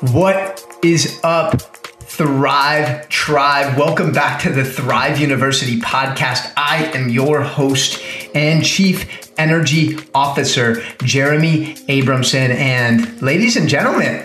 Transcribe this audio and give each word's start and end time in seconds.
What 0.00 0.64
is 0.84 1.18
up, 1.24 1.60
Thrive 1.60 3.08
Tribe? 3.08 3.76
Welcome 3.76 4.12
back 4.12 4.40
to 4.42 4.50
the 4.50 4.64
Thrive 4.64 5.18
University 5.18 5.80
podcast. 5.80 6.52
I 6.56 6.84
am 6.94 7.08
your 7.08 7.42
host 7.42 8.00
and 8.32 8.64
Chief 8.64 9.28
Energy 9.38 9.98
Officer, 10.14 10.84
Jeremy 11.02 11.74
Abramson. 11.88 12.50
And 12.50 13.20
ladies 13.20 13.56
and 13.56 13.68
gentlemen, 13.68 14.24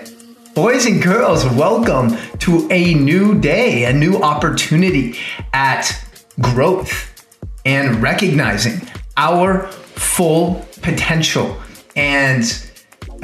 boys 0.53 0.85
and 0.85 1.01
girls, 1.01 1.43
welcome 1.43 2.17
to 2.37 2.67
a 2.69 2.93
new 2.93 3.39
day, 3.41 3.85
a 3.85 3.93
new 3.93 4.17
opportunity 4.17 5.17
at 5.53 5.91
growth 6.39 7.25
and 7.65 7.99
recognizing 7.99 8.79
our 9.17 9.65
full 9.69 10.67
potential. 10.83 11.59
And 11.95 12.43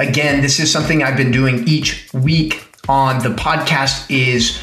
again, 0.00 0.40
this 0.40 0.58
is 0.58 0.72
something 0.72 1.02
I've 1.02 1.16
been 1.16 1.30
doing 1.30 1.68
each 1.68 2.08
week 2.14 2.64
on 2.88 3.22
the 3.22 3.28
podcast 3.28 4.10
is 4.10 4.58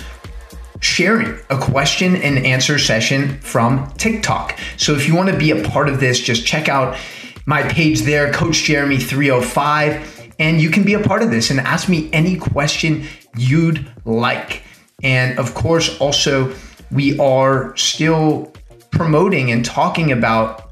sharing 0.80 1.40
a 1.50 1.58
question 1.58 2.16
and 2.16 2.40
answer 2.40 2.80
session 2.80 3.40
from 3.40 3.92
TikTok. 3.94 4.60
So 4.78 4.94
if 4.94 5.08
you 5.08 5.16
want 5.16 5.30
to 5.30 5.38
be 5.38 5.52
a 5.52 5.64
part 5.70 5.90
of 5.90 6.00
this, 6.00 6.20
just 6.20 6.46
check 6.46 6.68
out 6.68 6.98
my 7.46 7.62
page 7.64 8.02
there, 8.02 8.34
Coach 8.34 8.64
Jeremy 8.64 8.98
305, 8.98 10.34
and 10.40 10.60
you 10.60 10.72
can 10.72 10.84
be 10.84 10.96
a 10.96 11.00
part 11.00 11.22
of 11.22 11.30
this 11.30 11.52
and 11.52 11.60
ask 11.60 11.88
me 11.88 12.10
any 12.12 12.36
question 12.36 13.06
you'd 13.38 13.90
like. 14.06 14.64
And 15.04 15.38
of 15.38 15.54
course, 15.54 16.00
also, 16.00 16.54
we 16.92 17.18
are 17.20 17.78
still 17.78 18.52
promoting 18.92 19.52
and 19.52 19.64
talking 19.64 20.12
about 20.12 20.67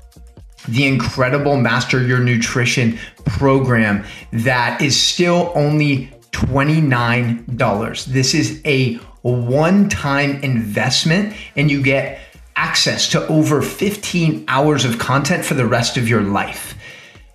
the 0.68 0.88
incredible 0.88 1.58
Master 1.58 2.02
Your 2.02 2.20
Nutrition 2.20 2.98
program 3.26 4.06
that 4.32 4.82
is 4.82 5.00
still 5.02 5.52
only 5.56 6.08
$29. 6.32 8.06
This 8.06 8.34
is 8.34 8.62
a 8.66 8.96
one 9.22 9.90
time 9.90 10.42
investment, 10.44 11.36
and 11.56 11.72
you 11.72 11.82
get 11.82 12.20
access 12.56 13.10
to 13.10 13.28
over 13.28 13.62
15 13.62 14.46
hours 14.48 14.86
of 14.86 15.00
content 15.00 15.44
for 15.44 15.56
the 15.56 15.66
rest 15.66 15.98
of 15.98 16.08
your 16.08 16.22
life. 16.22 16.78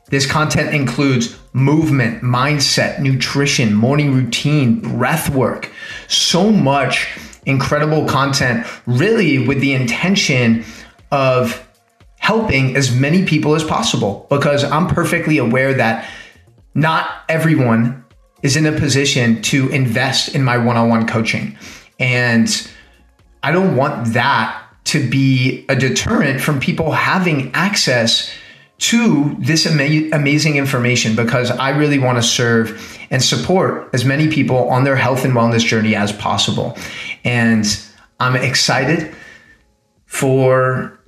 This 0.07 0.27
content 0.27 0.75
includes 0.75 1.39
movement, 1.53 2.23
mindset, 2.23 3.01
nutrition, 3.01 3.75
morning 3.75 4.13
routine, 4.13 4.81
breath 4.81 5.31
work, 5.31 5.71
so 6.09 6.51
much 6.51 7.09
incredible 7.47 8.07
content, 8.07 8.67
really 8.87 9.47
with 9.47 9.61
the 9.61 9.73
intention 9.75 10.65
of 11.11 11.67
helping 12.21 12.77
as 12.77 12.95
many 12.95 13.25
people 13.25 13.55
as 13.55 13.65
possible 13.65 14.27
because 14.31 14.63
I'm 14.63 14.87
perfectly 14.87 15.39
aware 15.39 15.75
that 15.75 16.09
not 16.75 17.11
everyone 17.29 18.05
is 18.43 18.57
in 18.57 18.67
a 18.67 18.73
position 18.73 19.43
to 19.43 19.69
invest 19.71 20.35
in 20.35 20.45
my 20.45 20.59
one 20.59 20.77
on 20.77 20.89
one 20.89 21.07
coaching. 21.07 21.57
And 21.99 22.71
I 23.43 23.53
don't 23.53 23.75
want 23.75 24.13
that 24.13 24.63
to 24.85 25.09
be 25.09 25.65
a 25.69 25.77
deterrent 25.77 26.41
from 26.41 26.61
people 26.61 26.93
having 26.93 27.51
access 27.55 28.31
to 28.79 29.35
this 29.39 29.67
ama- 29.67 30.15
amazing 30.15 30.57
information 30.57 31.17
because 31.17 31.51
I 31.51 31.71
really 31.71 31.99
want 31.99 32.19
to 32.19 32.23
serve 32.23 32.99
and 33.11 33.23
support 33.23 33.91
as 33.93 34.05
many 34.05 34.29
people 34.29 34.69
on 34.69 34.85
their 34.85 34.97
health 34.97 35.25
and 35.25 35.35
wellness 35.35 35.65
journey 35.65 35.95
as 35.95 36.13
possible. 36.13 36.77
And 37.25 37.67
I'm 38.21 38.37
excited 38.37 39.15
for 40.07 41.00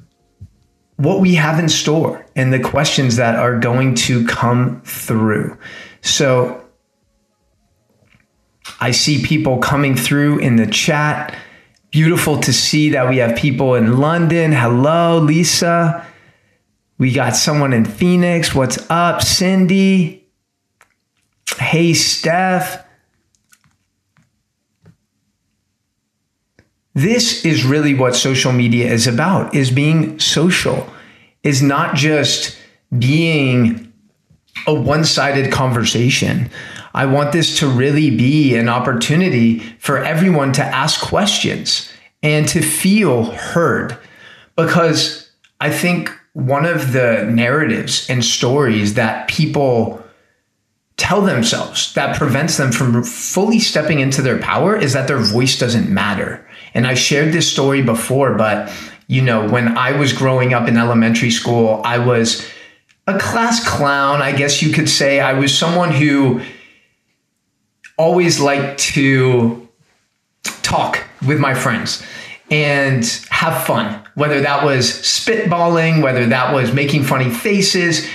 what 1.03 1.21
we 1.21 1.35
have 1.35 1.59
in 1.59 1.69
store 1.69 2.25
and 2.37 2.53
the 2.53 2.61
questions 2.61 3.17
that 3.17 3.35
are 3.35 3.59
going 3.59 3.93
to 3.93 4.25
come 4.27 4.81
through. 4.83 5.59
So 6.01 6.65
I 8.81 8.93
see 8.93 9.25
people 9.25 9.59
coming 9.59 9.97
through 9.97 10.39
in 10.39 10.57
the 10.57 10.67
chat. 10.67 11.37
Beautiful 11.91 12.39
to 12.41 12.53
see 12.53 12.91
that 12.91 13.09
we 13.09 13.17
have 13.17 13.37
people 13.37 13.75
in 13.75 13.99
London. 13.99 14.53
Hello, 14.53 15.19
Lisa. 15.19 16.07
We 16.99 17.13
got 17.13 17.35
someone 17.35 17.73
in 17.73 17.85
Phoenix. 17.85 18.55
What's 18.55 18.89
up, 18.89 19.23
Cindy? 19.23 20.29
Hey, 21.59 21.95
Steph. 21.95 22.82
This 26.95 27.45
is 27.45 27.65
really 27.65 27.95
what 27.95 28.15
social 28.15 28.53
media 28.53 28.91
is 28.91 29.07
about 29.07 29.55
is 29.55 29.71
being 29.71 30.19
social. 30.19 30.87
Is 31.43 31.61
not 31.61 31.97
just 31.97 32.57
being 32.97 33.93
a 34.67 34.75
one-sided 34.75 35.51
conversation. 35.51 36.51
I 36.95 37.07
want 37.07 37.33
this 37.33 37.59
to 37.59 37.67
really 37.67 38.15
be 38.15 38.55
an 38.55 38.69
opportunity 38.69 39.59
for 39.81 39.99
everyone 39.99 40.53
to 40.53 40.63
ask 40.63 41.01
questions 41.01 41.91
and 42.23 42.47
to 42.49 42.61
feel 42.61 43.25
heard. 43.25 43.99
Because 44.57 45.23
i 45.63 45.71
think 45.71 46.11
one 46.33 46.67
of 46.67 46.93
the 46.93 47.25
narratives 47.31 48.11
and 48.11 48.25
stories 48.25 48.95
that 48.95 49.29
people 49.29 50.03
tell 50.97 51.23
themselves 51.23 51.95
that 51.95 52.17
prevents 52.17 52.57
them 52.57 52.73
from 52.73 53.03
fully 53.05 53.61
stepping 53.61 54.01
into 54.01 54.21
their 54.23 54.39
power 54.39 54.77
is 54.77 54.93
that 54.93 55.07
their 55.07 55.19
voice 55.19 55.59
doesn't 55.59 55.89
matter 55.89 56.45
and 56.75 56.87
I 56.87 56.95
shared 56.95 57.33
this 57.33 57.51
story 57.51 57.83
before, 57.83 58.35
but 58.35 58.73
you 59.07 59.23
know, 59.23 59.49
when 59.49 59.77
I 59.77 59.93
was 59.93 60.13
growing 60.13 60.55
up 60.55 60.69
in 60.69 60.77
elementary 60.77 61.31
school, 61.31 61.83
I 61.85 61.99
was 61.99 62.47
a 63.07 63.19
class 63.19 63.67
clown, 63.67 64.23
I 64.23 64.33
guess 64.33 64.63
you 64.63 64.73
could 64.73 64.89
say. 64.89 65.21
I 65.21 65.35
was 65.35 65.57
someone 65.57 65.91
who 65.91 66.41
always 67.99 68.41
liked 68.41 68.81
to 68.81 69.69
talk 70.63 71.05
with 71.27 71.39
my 71.39 71.55
friends 71.55 72.03
and 72.51 73.05
have 73.31 73.65
fun, 73.65 74.03
whether 74.15 74.41
that 74.41 74.65
was 74.65 74.91
spitballing, 74.91 76.03
whether 76.03 76.27
that 76.27 76.55
was 76.55 76.73
making 76.73 77.03
funny 77.05 77.31
faces. 77.31 78.09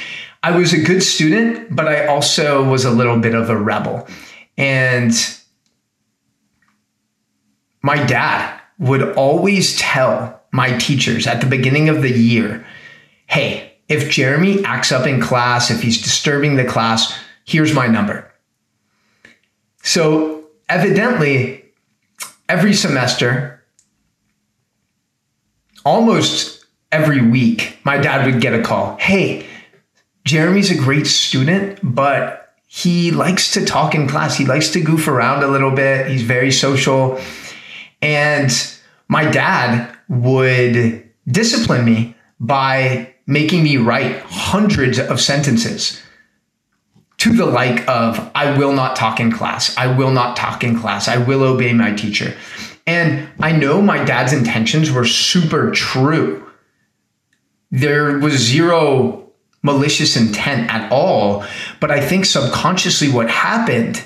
I 0.43 0.51
was 0.51 0.73
a 0.73 0.81
good 0.81 1.01
student, 1.01 1.75
but 1.75 1.87
I 1.87 2.05
also 2.05 2.63
was 2.63 2.85
a 2.85 2.91
little 2.91 3.19
bit 3.19 3.35
of 3.35 3.49
a 3.49 3.57
rebel. 3.57 4.07
And 4.57 5.13
my 7.87 8.03
dad 8.05 8.59
would 8.79 9.13
always 9.15 9.77
tell 9.77 10.41
my 10.51 10.77
teachers 10.77 11.25
at 11.25 11.39
the 11.39 11.47
beginning 11.47 11.87
of 11.87 12.01
the 12.01 12.11
year, 12.11 12.67
hey, 13.27 13.77
if 13.87 14.11
Jeremy 14.11 14.61
acts 14.65 14.91
up 14.91 15.07
in 15.07 15.21
class, 15.21 15.71
if 15.71 15.81
he's 15.81 16.01
disturbing 16.01 16.57
the 16.57 16.65
class, 16.65 17.17
here's 17.45 17.73
my 17.73 17.87
number. 17.87 18.29
So 19.83 20.43
evidently, 20.67 21.63
every 22.49 22.73
semester, 22.73 23.63
almost 25.85 26.65
every 26.91 27.21
week, 27.21 27.77
my 27.85 27.97
dad 27.97 28.25
would 28.25 28.41
get 28.41 28.53
a 28.53 28.61
call. 28.61 28.97
Hey, 28.97 29.45
Jeremy's 30.25 30.71
a 30.71 30.75
great 30.75 31.07
student, 31.07 31.79
but 31.81 32.53
he 32.67 33.11
likes 33.11 33.53
to 33.53 33.65
talk 33.65 33.95
in 33.95 34.09
class. 34.09 34.35
He 34.35 34.43
likes 34.43 34.71
to 34.71 34.81
goof 34.81 35.07
around 35.07 35.41
a 35.41 35.47
little 35.47 35.71
bit. 35.71 36.07
He's 36.07 36.23
very 36.23 36.51
social. 36.51 37.17
And 38.01 38.51
my 39.07 39.29
dad 39.29 39.95
would 40.09 41.09
discipline 41.27 41.85
me 41.85 42.15
by 42.39 43.13
making 43.25 43.63
me 43.63 43.77
write 43.77 44.19
hundreds 44.21 44.99
of 44.99 45.19
sentences 45.19 46.01
to 47.17 47.35
the 47.35 47.45
like 47.45 47.87
of 47.87 48.31
I 48.35 48.57
will 48.57 48.73
not 48.73 48.95
talk 48.95 49.19
in 49.19 49.31
class. 49.31 49.75
I 49.77 49.87
will 49.87 50.11
not 50.11 50.37
talk 50.37 50.63
in 50.63 50.79
class. 50.79 51.07
I 51.07 51.17
will 51.17 51.43
obey 51.43 51.73
my 51.73 51.91
teacher. 51.93 52.35
And 52.85 53.27
I 53.39 53.51
know 53.51 53.81
my 53.81 54.03
dad's 54.03 54.33
intentions 54.33 54.91
were 54.91 55.05
super 55.05 55.71
true. 55.71 56.47
There 57.71 58.19
was 58.19 58.33
zero 58.33 59.27
malicious 59.61 60.15
intent 60.15 60.71
at 60.71 60.89
all. 60.91 61.43
But 61.79 61.91
I 61.91 61.99
think 61.99 62.25
subconsciously 62.25 63.11
what 63.11 63.29
happened 63.29 64.01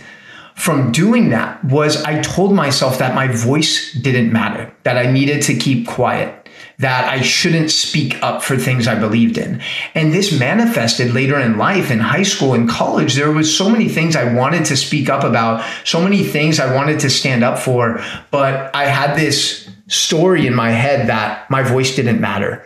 from 0.56 0.92
doing 0.92 1.30
that 1.30 1.64
was 1.64 2.04
I 2.04 2.22
told 2.22 2.54
myself 2.54 3.00
that 3.00 3.16
my 3.16 3.28
voice 3.28 3.94
didn't 3.94 4.32
matter, 4.32 4.74
that 4.84 4.98
I 4.98 5.12
needed 5.12 5.42
to 5.44 5.56
keep 5.56 5.88
quiet, 5.88 6.50
that 6.80 7.08
I 7.08 7.22
shouldn't 7.22 7.72
speak 7.72 8.22
up 8.22 8.44
for 8.44 8.58
things 8.58 8.88
I 8.88 8.96
believed 8.96 9.38
in. 9.38 9.62
And 9.96 10.14
this 10.14 10.38
manifested 10.38 11.14
later 11.14 11.40
in 11.40 11.58
life, 11.58 11.92
in 11.92 12.00
high 12.00 12.24
school, 12.24 12.54
in 12.54 12.68
college. 12.68 13.14
There 13.16 13.32
was 13.32 13.56
so 13.56 13.70
many 13.70 13.88
things 13.88 14.16
I 14.16 14.34
wanted 14.34 14.66
to 14.66 14.78
speak 14.78 15.10
up 15.10 15.24
about, 15.24 15.64
so 15.84 16.02
many 16.02 16.24
things 16.24 16.60
I 16.60 16.74
wanted 16.74 17.00
to 17.02 17.10
stand 17.10 17.44
up 17.44 17.58
for, 17.60 18.04
but 18.32 18.76
I 18.76 18.86
had 18.86 19.16
this 19.16 19.70
story 19.88 20.48
in 20.48 20.56
my 20.56 20.72
head 20.72 21.08
that 21.08 21.50
my 21.50 21.64
voice 21.64 21.96
didn't 21.96 22.22
matter. 22.22 22.66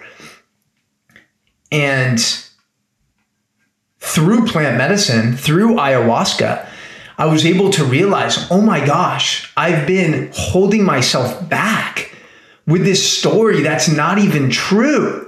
And 1.72 2.20
through 4.00 4.46
plant 4.46 4.78
medicine, 4.78 5.36
through 5.36 5.76
ayahuasca, 5.76 6.70
I 7.18 7.26
was 7.26 7.46
able 7.46 7.70
to 7.72 7.84
realize, 7.84 8.50
oh 8.52 8.62
my 8.62 8.86
gosh, 8.86 9.52
I've 9.56 9.88
been 9.88 10.32
holding 10.34 10.84
myself 10.84 11.48
back 11.50 12.12
with 12.68 12.84
this 12.84 13.18
story 13.18 13.62
that's 13.62 13.88
not 13.88 14.18
even 14.18 14.50
true. 14.50 15.22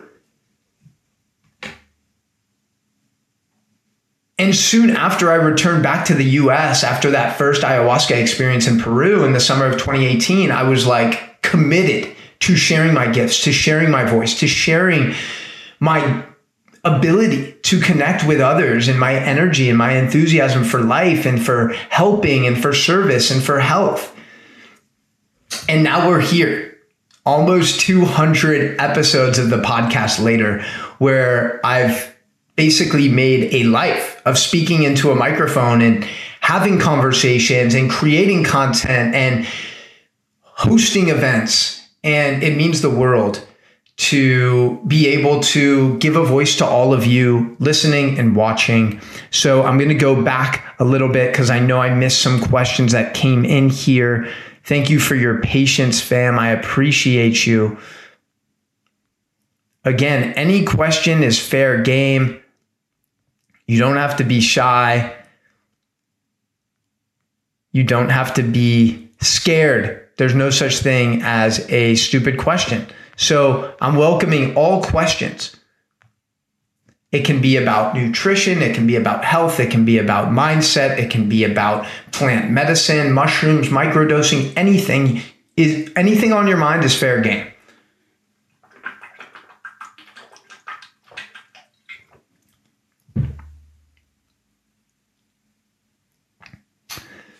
And 4.39 4.55
soon 4.55 4.91
after 4.91 5.31
I 5.31 5.35
returned 5.35 5.81
back 5.81 6.05
to 6.05 6.13
the 6.13 6.23
US, 6.23 6.83
after 6.83 7.09
that 7.11 7.37
first 7.37 7.63
ayahuasca 7.63 8.15
experience 8.21 8.67
in 8.67 8.79
Peru 8.79 9.23
in 9.23 9.33
the 9.33 9.39
summer 9.39 9.65
of 9.65 9.73
2018, 9.73 10.51
I 10.51 10.63
was 10.63 10.85
like 10.85 11.41
committed 11.41 12.15
to 12.41 12.55
sharing 12.55 12.93
my 12.93 13.07
gifts, 13.07 13.43
to 13.45 13.51
sharing 13.51 13.89
my 13.89 14.03
voice, 14.03 14.39
to 14.39 14.47
sharing 14.47 15.15
my 15.79 16.23
ability 16.95 17.53
to 17.53 17.79
connect 17.79 18.25
with 18.25 18.39
others 18.39 18.87
and 18.87 18.99
my 18.99 19.13
energy 19.13 19.69
and 19.69 19.77
my 19.77 19.93
enthusiasm 19.93 20.63
for 20.63 20.81
life 20.81 21.25
and 21.25 21.43
for 21.43 21.69
helping 21.89 22.47
and 22.47 22.61
for 22.61 22.73
service 22.73 23.31
and 23.31 23.43
for 23.43 23.59
health. 23.59 24.15
And 25.69 25.83
now 25.83 26.07
we're 26.07 26.21
here, 26.21 26.77
almost 27.25 27.79
200 27.81 28.79
episodes 28.79 29.37
of 29.39 29.49
the 29.49 29.61
podcast 29.61 30.23
later, 30.23 30.63
where 30.97 31.59
I've 31.65 32.15
basically 32.55 33.07
made 33.07 33.53
a 33.53 33.63
life 33.63 34.21
of 34.25 34.37
speaking 34.37 34.83
into 34.83 35.11
a 35.11 35.15
microphone 35.15 35.81
and 35.81 36.03
having 36.41 36.79
conversations 36.79 37.73
and 37.73 37.89
creating 37.89 38.43
content 38.43 39.13
and 39.13 39.47
hosting 40.41 41.09
events. 41.09 41.87
And 42.03 42.43
it 42.43 42.57
means 42.57 42.81
the 42.81 42.89
world 42.89 43.46
to 43.97 44.79
be 44.85 45.07
able 45.07 45.39
to 45.39 45.97
give 45.97 46.15
a 46.15 46.23
voice 46.23 46.55
to 46.57 46.65
all 46.65 46.93
of 46.93 47.05
you 47.05 47.55
listening 47.59 48.17
and 48.19 48.35
watching. 48.35 49.01
So 49.31 49.63
I'm 49.63 49.77
going 49.77 49.89
to 49.89 49.95
go 49.95 50.21
back 50.21 50.75
a 50.79 50.85
little 50.85 51.09
bit 51.09 51.31
because 51.31 51.49
I 51.49 51.59
know 51.59 51.79
I 51.79 51.93
missed 51.93 52.21
some 52.21 52.39
questions 52.39 52.91
that 52.91 53.15
came 53.15 53.43
in 53.43 53.69
here. 53.69 54.31
Thank 54.63 54.89
you 54.91 54.99
for 54.99 55.15
your 55.15 55.41
patience, 55.41 55.99
fam. 55.99 56.37
I 56.37 56.51
appreciate 56.51 57.47
you. 57.47 57.77
Again, 59.83 60.33
any 60.33 60.63
question 60.63 61.23
is 61.23 61.39
fair 61.39 61.81
game. 61.81 62.39
You 63.65 63.79
don't 63.79 63.95
have 63.95 64.17
to 64.17 64.23
be 64.23 64.41
shy. 64.41 65.13
You 67.71 67.83
don't 67.83 68.09
have 68.09 68.33
to 68.35 68.43
be 68.43 69.09
scared. 69.21 70.07
There's 70.17 70.35
no 70.35 70.49
such 70.49 70.79
thing 70.79 71.21
as 71.23 71.67
a 71.71 71.95
stupid 71.95 72.37
question. 72.37 72.85
So 73.17 73.75
I'm 73.81 73.95
welcoming 73.95 74.55
all 74.55 74.83
questions. 74.83 75.55
It 77.11 77.25
can 77.25 77.41
be 77.41 77.57
about 77.57 77.95
nutrition, 77.95 78.61
it 78.61 78.75
can 78.75 78.85
be 78.85 78.95
about 78.95 79.25
health, 79.25 79.59
it 79.59 79.71
can 79.71 79.85
be 79.85 79.97
about 79.97 80.29
mindset, 80.29 80.99
it 80.99 81.09
can 81.09 81.27
be 81.27 81.43
about 81.43 81.87
plant 82.11 82.51
medicine, 82.51 83.11
mushrooms, 83.11 83.69
microdosing, 83.69 84.53
anything 84.55 85.21
is 85.55 85.91
anything 85.95 86.31
on 86.31 86.47
your 86.47 86.57
mind 86.57 86.83
is 86.83 86.95
fair 86.95 87.21
game. 87.21 87.47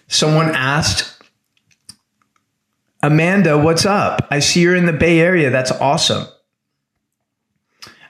Someone 0.07 0.55
asked 0.55 1.16
Amanda, 3.03 3.57
what's 3.57 3.85
up? 3.85 4.27
I 4.31 4.39
see 4.39 4.61
you're 4.61 4.75
in 4.75 4.87
the 4.87 4.93
Bay 4.93 5.19
Area. 5.19 5.49
That's 5.49 5.71
awesome. 5.71 6.27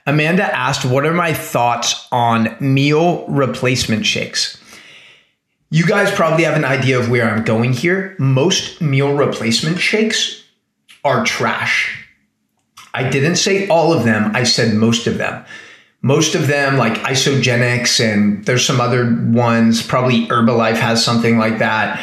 Amanda 0.06 0.44
asked, 0.44 0.86
What 0.86 1.04
are 1.04 1.12
my 1.12 1.34
thoughts 1.34 2.08
on 2.10 2.56
meal 2.58 3.26
replacement 3.28 4.06
shakes? 4.06 4.62
You 5.70 5.84
guys 5.84 6.10
probably 6.10 6.44
have 6.44 6.56
an 6.56 6.64
idea 6.64 6.98
of 6.98 7.10
where 7.10 7.28
I'm 7.28 7.44
going 7.44 7.74
here. 7.74 8.16
Most 8.18 8.80
meal 8.80 9.14
replacement 9.14 9.78
shakes 9.78 10.42
are 11.04 11.24
trash. 11.24 12.08
I 12.94 13.10
didn't 13.10 13.36
say 13.36 13.68
all 13.68 13.92
of 13.92 14.04
them, 14.04 14.34
I 14.34 14.44
said 14.44 14.74
most 14.74 15.06
of 15.06 15.18
them. 15.18 15.44
Most 16.00 16.34
of 16.34 16.46
them, 16.46 16.78
like 16.78 16.94
Isagenix, 17.02 18.02
and 18.02 18.46
there's 18.46 18.64
some 18.64 18.80
other 18.80 19.14
ones, 19.30 19.82
probably 19.82 20.26
Herbalife 20.28 20.76
has 20.76 21.04
something 21.04 21.36
like 21.36 21.58
that 21.58 22.02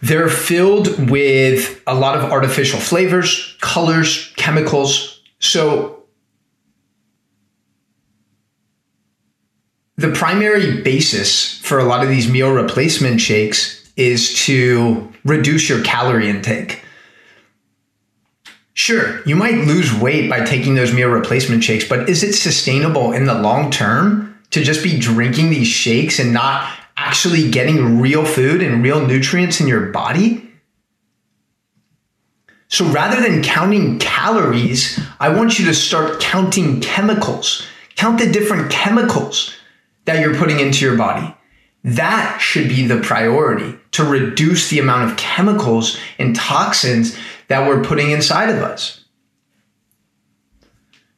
they're 0.00 0.28
filled 0.28 1.10
with 1.10 1.82
a 1.86 1.94
lot 1.94 2.16
of 2.16 2.30
artificial 2.30 2.78
flavors, 2.78 3.56
colors, 3.60 4.32
chemicals. 4.36 5.20
So 5.40 6.04
the 9.96 10.10
primary 10.10 10.80
basis 10.82 11.58
for 11.58 11.78
a 11.78 11.84
lot 11.84 12.02
of 12.02 12.08
these 12.08 12.30
meal 12.30 12.52
replacement 12.52 13.20
shakes 13.20 13.90
is 13.96 14.34
to 14.46 15.12
reduce 15.24 15.68
your 15.68 15.82
calorie 15.82 16.28
intake. 16.28 16.84
Sure, 18.74 19.20
you 19.26 19.34
might 19.34 19.66
lose 19.66 19.92
weight 19.92 20.30
by 20.30 20.44
taking 20.44 20.76
those 20.76 20.94
meal 20.94 21.08
replacement 21.08 21.64
shakes, 21.64 21.84
but 21.86 22.08
is 22.08 22.22
it 22.22 22.32
sustainable 22.32 23.12
in 23.12 23.24
the 23.24 23.34
long 23.34 23.72
term 23.72 24.38
to 24.50 24.62
just 24.62 24.84
be 24.84 24.96
drinking 24.96 25.50
these 25.50 25.66
shakes 25.66 26.20
and 26.20 26.32
not 26.32 26.72
actually 27.08 27.50
getting 27.50 28.02
real 28.02 28.22
food 28.22 28.62
and 28.62 28.82
real 28.82 29.06
nutrients 29.06 29.62
in 29.62 29.66
your 29.66 29.86
body. 29.86 30.46
So 32.68 32.84
rather 32.84 33.18
than 33.18 33.42
counting 33.42 33.98
calories, 33.98 35.00
I 35.18 35.30
want 35.30 35.58
you 35.58 35.64
to 35.64 35.74
start 35.74 36.20
counting 36.20 36.82
chemicals. 36.82 37.66
Count 37.96 38.18
the 38.18 38.30
different 38.30 38.70
chemicals 38.70 39.56
that 40.04 40.20
you're 40.20 40.34
putting 40.34 40.60
into 40.60 40.84
your 40.84 40.98
body. 40.98 41.34
That 41.82 42.40
should 42.42 42.68
be 42.68 42.86
the 42.86 43.00
priority 43.00 43.78
to 43.92 44.04
reduce 44.04 44.68
the 44.68 44.78
amount 44.78 45.10
of 45.10 45.16
chemicals 45.16 45.98
and 46.18 46.36
toxins 46.36 47.16
that 47.46 47.66
we're 47.66 47.82
putting 47.82 48.10
inside 48.10 48.50
of 48.50 48.62
us. 48.62 49.02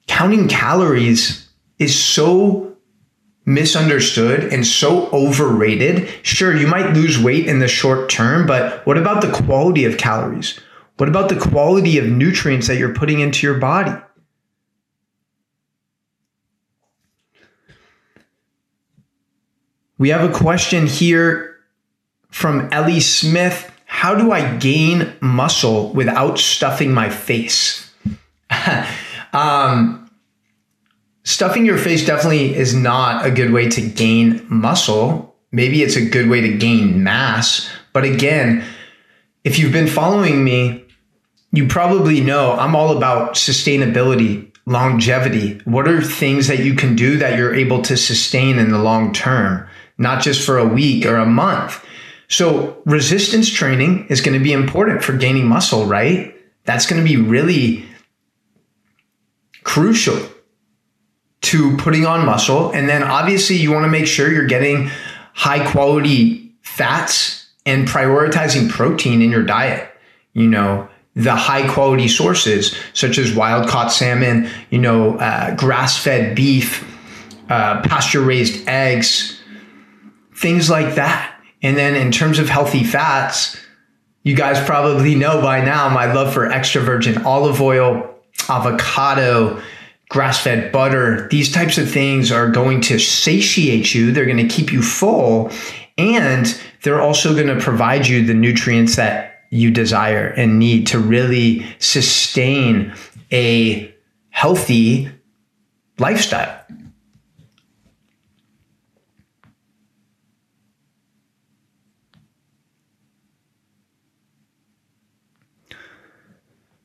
Counting 0.07 0.47
calories 0.47 1.49
is 1.81 2.01
so 2.01 2.70
misunderstood 3.51 4.53
and 4.53 4.67
so 4.67 5.09
overrated. 5.11 6.09
Sure, 6.23 6.57
you 6.57 6.67
might 6.67 6.95
lose 6.95 7.19
weight 7.19 7.47
in 7.47 7.59
the 7.59 7.69
short 7.69 8.09
term, 8.09 8.47
but 8.47 8.85
what 8.87 8.97
about 8.97 9.23
the 9.23 9.31
quality 9.31 9.85
of 9.85 9.99
calories? 9.99 10.59
What 10.97 11.09
about 11.09 11.29
the 11.29 11.39
quality 11.39 11.99
of 11.99 12.07
nutrients 12.07 12.67
that 12.69 12.77
you're 12.77 12.95
putting 12.95 13.21
into 13.21 13.47
your 13.47 13.59
body? 13.59 13.99
We 19.99 20.11
have 20.11 20.29
a 20.29 20.33
question 20.33 20.87
here 20.87 21.57
from 22.31 22.69
Ellie 22.73 23.01
Smith. 23.01 23.71
How 23.87 24.15
do 24.15 24.33
I 24.33 24.57
gain 24.57 25.13
muscle 25.21 25.93
without 25.93 26.39
stuffing 26.39 26.93
my 26.93 27.11
face? 27.11 27.93
um, 29.33 30.10
stuffing 31.23 31.67
your 31.67 31.79
face 31.79 32.07
definitely 32.07 32.55
is 32.55 32.75
not 32.75 33.27
a 33.27 33.31
good 33.31 33.53
way 33.53 33.69
to 33.69 33.89
gain 33.89 34.45
muscle. 34.49 35.37
Maybe 35.53 35.83
it's 35.83 35.97
a 35.97 36.09
good 36.09 36.29
way 36.29 36.41
to 36.41 36.57
gain 36.57 37.03
mass. 37.03 37.69
But 37.93 38.05
again, 38.05 38.65
if 39.45 39.59
you've 39.59 39.73
been 39.73 39.89
following 39.89 40.45
me, 40.45 40.85
you 41.53 41.67
probably 41.67 42.21
know 42.21 42.53
I'm 42.53 42.77
all 42.77 42.97
about 42.97 43.35
sustainability, 43.35 44.51
longevity. 44.67 45.61
What 45.65 45.89
are 45.89 46.01
things 46.01 46.47
that 46.47 46.61
you 46.61 46.75
can 46.75 46.95
do 46.95 47.17
that 47.19 47.37
you're 47.37 47.55
able 47.55 47.83
to 47.83 47.97
sustain 47.97 48.59
in 48.59 48.71
the 48.71 48.79
long 48.79 49.13
term, 49.13 49.67
not 49.99 50.23
just 50.23 50.45
for 50.45 50.59
a 50.59 50.67
week 50.67 51.05
or 51.07 51.17
a 51.17 51.27
month? 51.27 51.85
So, 52.29 52.81
resistance 52.87 53.51
training 53.51 54.07
is 54.09 54.21
going 54.21 54.39
to 54.39 54.45
be 54.45 54.53
important 54.53 55.03
for 55.03 55.15
gaining 55.15 55.49
muscle, 55.49 55.87
right? 55.87 56.33
That's 56.65 56.87
going 56.87 57.03
to 57.03 57.09
be 57.09 57.17
really 57.17 57.85
crucial 59.65 60.17
to 61.43 61.77
putting 61.77 62.07
on 62.07 62.25
muscle. 62.27 62.71
And 62.73 62.89
then 62.89 63.03
obviously 63.03 63.57
you 63.57 63.73
want 63.73 63.85
to 63.85 63.91
make 63.91 64.07
sure 64.07 64.31
you're 64.31 64.47
getting 64.47 64.91
high 65.33 65.71
quality 65.71 66.53
fats 66.63 67.47
and 67.65 67.89
prioritizing 67.89 68.69
protein 68.69 69.23
in 69.23 69.31
your 69.31 69.43
diet. 69.43 69.91
You 70.35 70.49
know, 70.49 70.89
the 71.15 71.35
high 71.35 71.67
quality 71.73 72.09
sources 72.09 72.77
such 72.93 73.19
as 73.19 73.35
wild 73.35 73.69
caught 73.69 73.93
salmon, 73.93 74.49
you 74.71 74.79
know, 74.79 75.17
uh, 75.19 75.55
grass 75.57 76.03
fed 76.03 76.37
beef, 76.37 76.87
uh, 77.49 77.81
pasture 77.83 78.21
raised 78.21 78.67
eggs, 78.69 79.41
things 80.35 80.71
like 80.71 80.95
that. 80.95 81.35
And 81.63 81.77
then 81.77 81.97
in 81.97 82.13
terms 82.13 82.39
of 82.39 82.49
healthy 82.49 82.85
fats, 82.85 83.57
you 84.23 84.37
guys 84.37 84.65
probably 84.65 85.15
know 85.15 85.41
by 85.41 85.63
now 85.63 85.89
my 85.89 86.13
love 86.13 86.33
for 86.33 86.47
extra 86.47 86.81
virgin 86.83 87.25
olive 87.25 87.61
oil, 87.61 88.15
avocado, 88.49 89.61
grass 90.11 90.43
fed 90.43 90.73
butter, 90.73 91.29
these 91.29 91.51
types 91.51 91.79
of 91.79 91.89
things 91.89 92.33
are 92.33 92.51
going 92.51 92.81
to 92.81 92.99
satiate 92.99 93.95
you. 93.95 94.13
They're 94.13 94.27
going 94.27 94.49
to 94.49 94.55
keep 94.55 94.73
you 94.73 94.83
full. 94.83 95.51
And 95.97 96.61
they're 96.83 97.01
also 97.01 97.33
going 97.33 97.47
to 97.47 97.61
provide 97.61 98.07
you 98.09 98.27
the 98.27 98.35
nutrients 98.35 98.97
that 98.97 99.45
you 99.51 99.71
desire 99.71 100.27
and 100.27 100.59
need 100.59 100.89
to 100.89 100.99
really 100.99 101.65
sustain 101.79 102.93
a 103.33 103.95
healthy 104.31 105.09
lifestyle. 105.99 106.57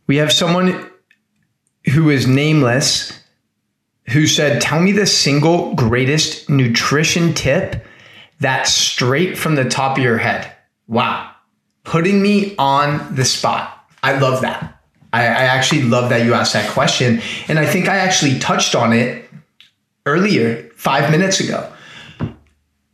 We 0.08 0.18
have 0.18 0.32
someone 0.32 0.92
who 1.94 2.10
is 2.10 2.28
nameless 2.28 3.20
who 4.10 4.28
said, 4.28 4.62
Tell 4.62 4.80
me 4.80 4.92
the 4.92 5.06
single 5.06 5.74
greatest 5.74 6.50
nutrition 6.50 7.34
tip 7.34 7.86
that's 8.40 8.72
straight 8.72 9.38
from 9.38 9.56
the 9.56 9.66
top 9.66 9.98
of 9.98 10.04
your 10.04 10.18
head. 10.18 10.52
Wow. 10.88 11.32
Putting 11.84 12.22
me 12.22 12.56
on 12.58 13.16
the 13.16 13.26
spot. 13.26 13.88
I 14.04 14.18
love 14.18 14.42
that. 14.42 14.82
I, 15.14 15.22
I 15.22 15.44
actually 15.46 15.84
love 15.84 16.10
that 16.10 16.26
you 16.26 16.34
asked 16.34 16.54
that 16.54 16.70
question. 16.72 17.22
And 17.48 17.58
I 17.58 17.66
think 17.66 17.88
I 17.88 17.98
actually 17.98 18.40
touched 18.40 18.76
on 18.76 18.92
it 18.94 19.30
earlier, 20.06 20.70
five 20.76 21.10
minutes 21.10 21.40
ago. 21.40 21.72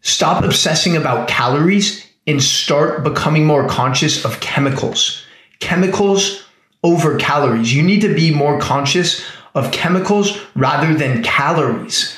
Stop 0.02 0.44
obsessing 0.44 0.96
about 0.96 1.28
calories 1.28 2.08
and 2.28 2.42
start 2.42 3.04
becoming 3.04 3.46
more 3.46 3.68
conscious 3.68 4.24
of 4.24 4.40
chemicals. 4.40 5.24
Chemicals 5.60 6.44
over 6.84 7.18
calories. 7.18 7.74
You 7.74 7.84
need 7.84 8.02
to 8.02 8.14
be 8.14 8.34
more 8.34 8.60
conscious 8.60 9.24
of 9.54 9.72
chemicals 9.72 10.40
rather 10.56 10.94
than 10.94 11.24
calories. 11.24 12.18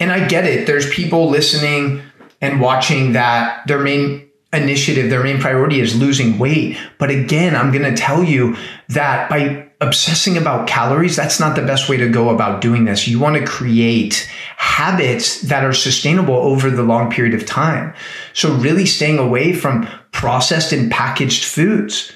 And 0.00 0.12
I 0.12 0.26
get 0.26 0.44
it. 0.44 0.66
There's 0.66 0.88
people 0.90 1.28
listening 1.28 2.02
and 2.40 2.60
watching 2.60 3.12
that 3.12 3.66
their 3.66 3.78
main 3.78 4.28
initiative, 4.52 5.10
their 5.10 5.22
main 5.22 5.40
priority 5.40 5.80
is 5.80 5.98
losing 5.98 6.38
weight. 6.38 6.78
But 6.98 7.10
again, 7.10 7.54
I'm 7.54 7.70
going 7.70 7.84
to 7.84 8.00
tell 8.00 8.22
you 8.22 8.56
that 8.88 9.28
by 9.28 9.68
obsessing 9.80 10.36
about 10.36 10.66
calories, 10.66 11.16
that's 11.16 11.38
not 11.38 11.54
the 11.54 11.62
best 11.62 11.88
way 11.88 11.96
to 11.98 12.08
go 12.08 12.30
about 12.30 12.60
doing 12.60 12.84
this. 12.84 13.06
You 13.06 13.20
want 13.20 13.36
to 13.36 13.46
create 13.46 14.28
habits 14.56 15.42
that 15.42 15.64
are 15.64 15.72
sustainable 15.72 16.34
over 16.34 16.70
the 16.70 16.82
long 16.82 17.10
period 17.10 17.34
of 17.34 17.46
time. 17.46 17.94
So 18.32 18.54
really 18.54 18.86
staying 18.86 19.18
away 19.18 19.52
from 19.52 19.88
processed 20.12 20.72
and 20.72 20.90
packaged 20.90 21.44
foods. 21.44 22.12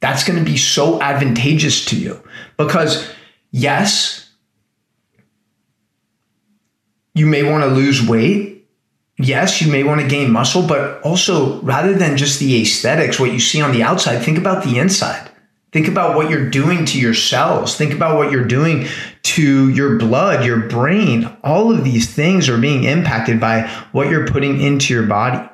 That's 0.00 0.24
going 0.24 0.38
to 0.38 0.44
be 0.44 0.56
so 0.56 1.00
advantageous 1.00 1.84
to 1.86 1.96
you 1.96 2.22
because 2.56 3.10
yes, 3.50 4.30
you 7.14 7.26
may 7.26 7.42
want 7.42 7.64
to 7.64 7.70
lose 7.70 8.06
weight 8.06 8.50
yes, 9.22 9.60
you 9.60 9.70
may 9.70 9.82
want 9.82 10.00
to 10.00 10.08
gain 10.08 10.30
muscle, 10.30 10.66
but 10.66 11.00
also 11.02 11.60
rather 11.60 11.94
than 11.94 12.16
just 12.16 12.40
the 12.40 12.62
aesthetics, 12.62 13.20
what 13.20 13.32
you 13.32 13.40
see 13.40 13.60
on 13.60 13.72
the 13.72 13.82
outside, 13.82 14.18
think 14.18 14.38
about 14.38 14.64
the 14.64 14.78
inside. 14.78 15.30
Think 15.72 15.86
about 15.86 16.16
what 16.16 16.28
you're 16.30 16.50
doing 16.50 16.84
to 16.86 17.00
your 17.00 17.14
cells. 17.14 17.76
Think 17.76 17.92
about 17.94 18.16
what 18.16 18.32
you're 18.32 18.44
doing 18.44 18.88
to 19.22 19.68
your 19.70 19.98
blood, 19.98 20.44
your 20.44 20.68
brain. 20.68 21.30
All 21.44 21.72
of 21.72 21.84
these 21.84 22.12
things 22.12 22.48
are 22.48 22.58
being 22.58 22.84
impacted 22.84 23.38
by 23.38 23.68
what 23.92 24.08
you're 24.08 24.26
putting 24.26 24.60
into 24.60 24.92
your 24.92 25.04
body. 25.04 25.48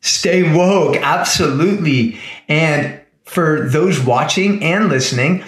Stay 0.00 0.54
woke, 0.54 0.96
absolutely. 0.96 2.18
And 2.48 3.00
for 3.24 3.68
those 3.68 4.00
watching 4.00 4.62
and 4.62 4.88
listening, 4.88 5.44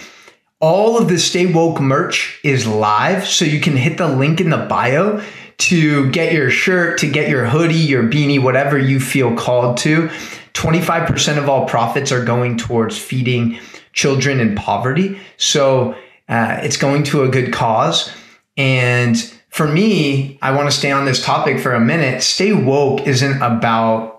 all 0.59 0.97
of 0.97 1.09
the 1.09 1.17
Stay 1.17 1.51
Woke 1.51 1.81
merch 1.81 2.39
is 2.43 2.67
live. 2.67 3.25
So 3.25 3.45
you 3.45 3.59
can 3.59 3.75
hit 3.75 3.97
the 3.97 4.07
link 4.07 4.39
in 4.39 4.49
the 4.51 4.57
bio 4.57 5.23
to 5.57 6.09
get 6.11 6.33
your 6.33 6.49
shirt, 6.49 6.99
to 6.99 7.09
get 7.09 7.29
your 7.29 7.45
hoodie, 7.45 7.75
your 7.75 8.03
beanie, 8.03 8.41
whatever 8.41 8.77
you 8.77 8.99
feel 8.99 9.35
called 9.35 9.77
to. 9.77 10.09
25% 10.53 11.37
of 11.37 11.49
all 11.49 11.67
profits 11.67 12.11
are 12.11 12.23
going 12.23 12.57
towards 12.57 12.97
feeding 12.97 13.59
children 13.93 14.39
in 14.39 14.55
poverty. 14.55 15.19
So 15.37 15.93
uh, 16.27 16.59
it's 16.61 16.77
going 16.77 17.03
to 17.03 17.23
a 17.23 17.27
good 17.27 17.53
cause. 17.53 18.11
And 18.57 19.17
for 19.49 19.67
me, 19.67 20.37
I 20.41 20.51
want 20.51 20.69
to 20.69 20.75
stay 20.75 20.91
on 20.91 21.05
this 21.05 21.23
topic 21.23 21.59
for 21.59 21.73
a 21.73 21.79
minute. 21.79 22.23
Stay 22.23 22.53
woke 22.53 23.05
isn't 23.07 23.41
about 23.41 24.10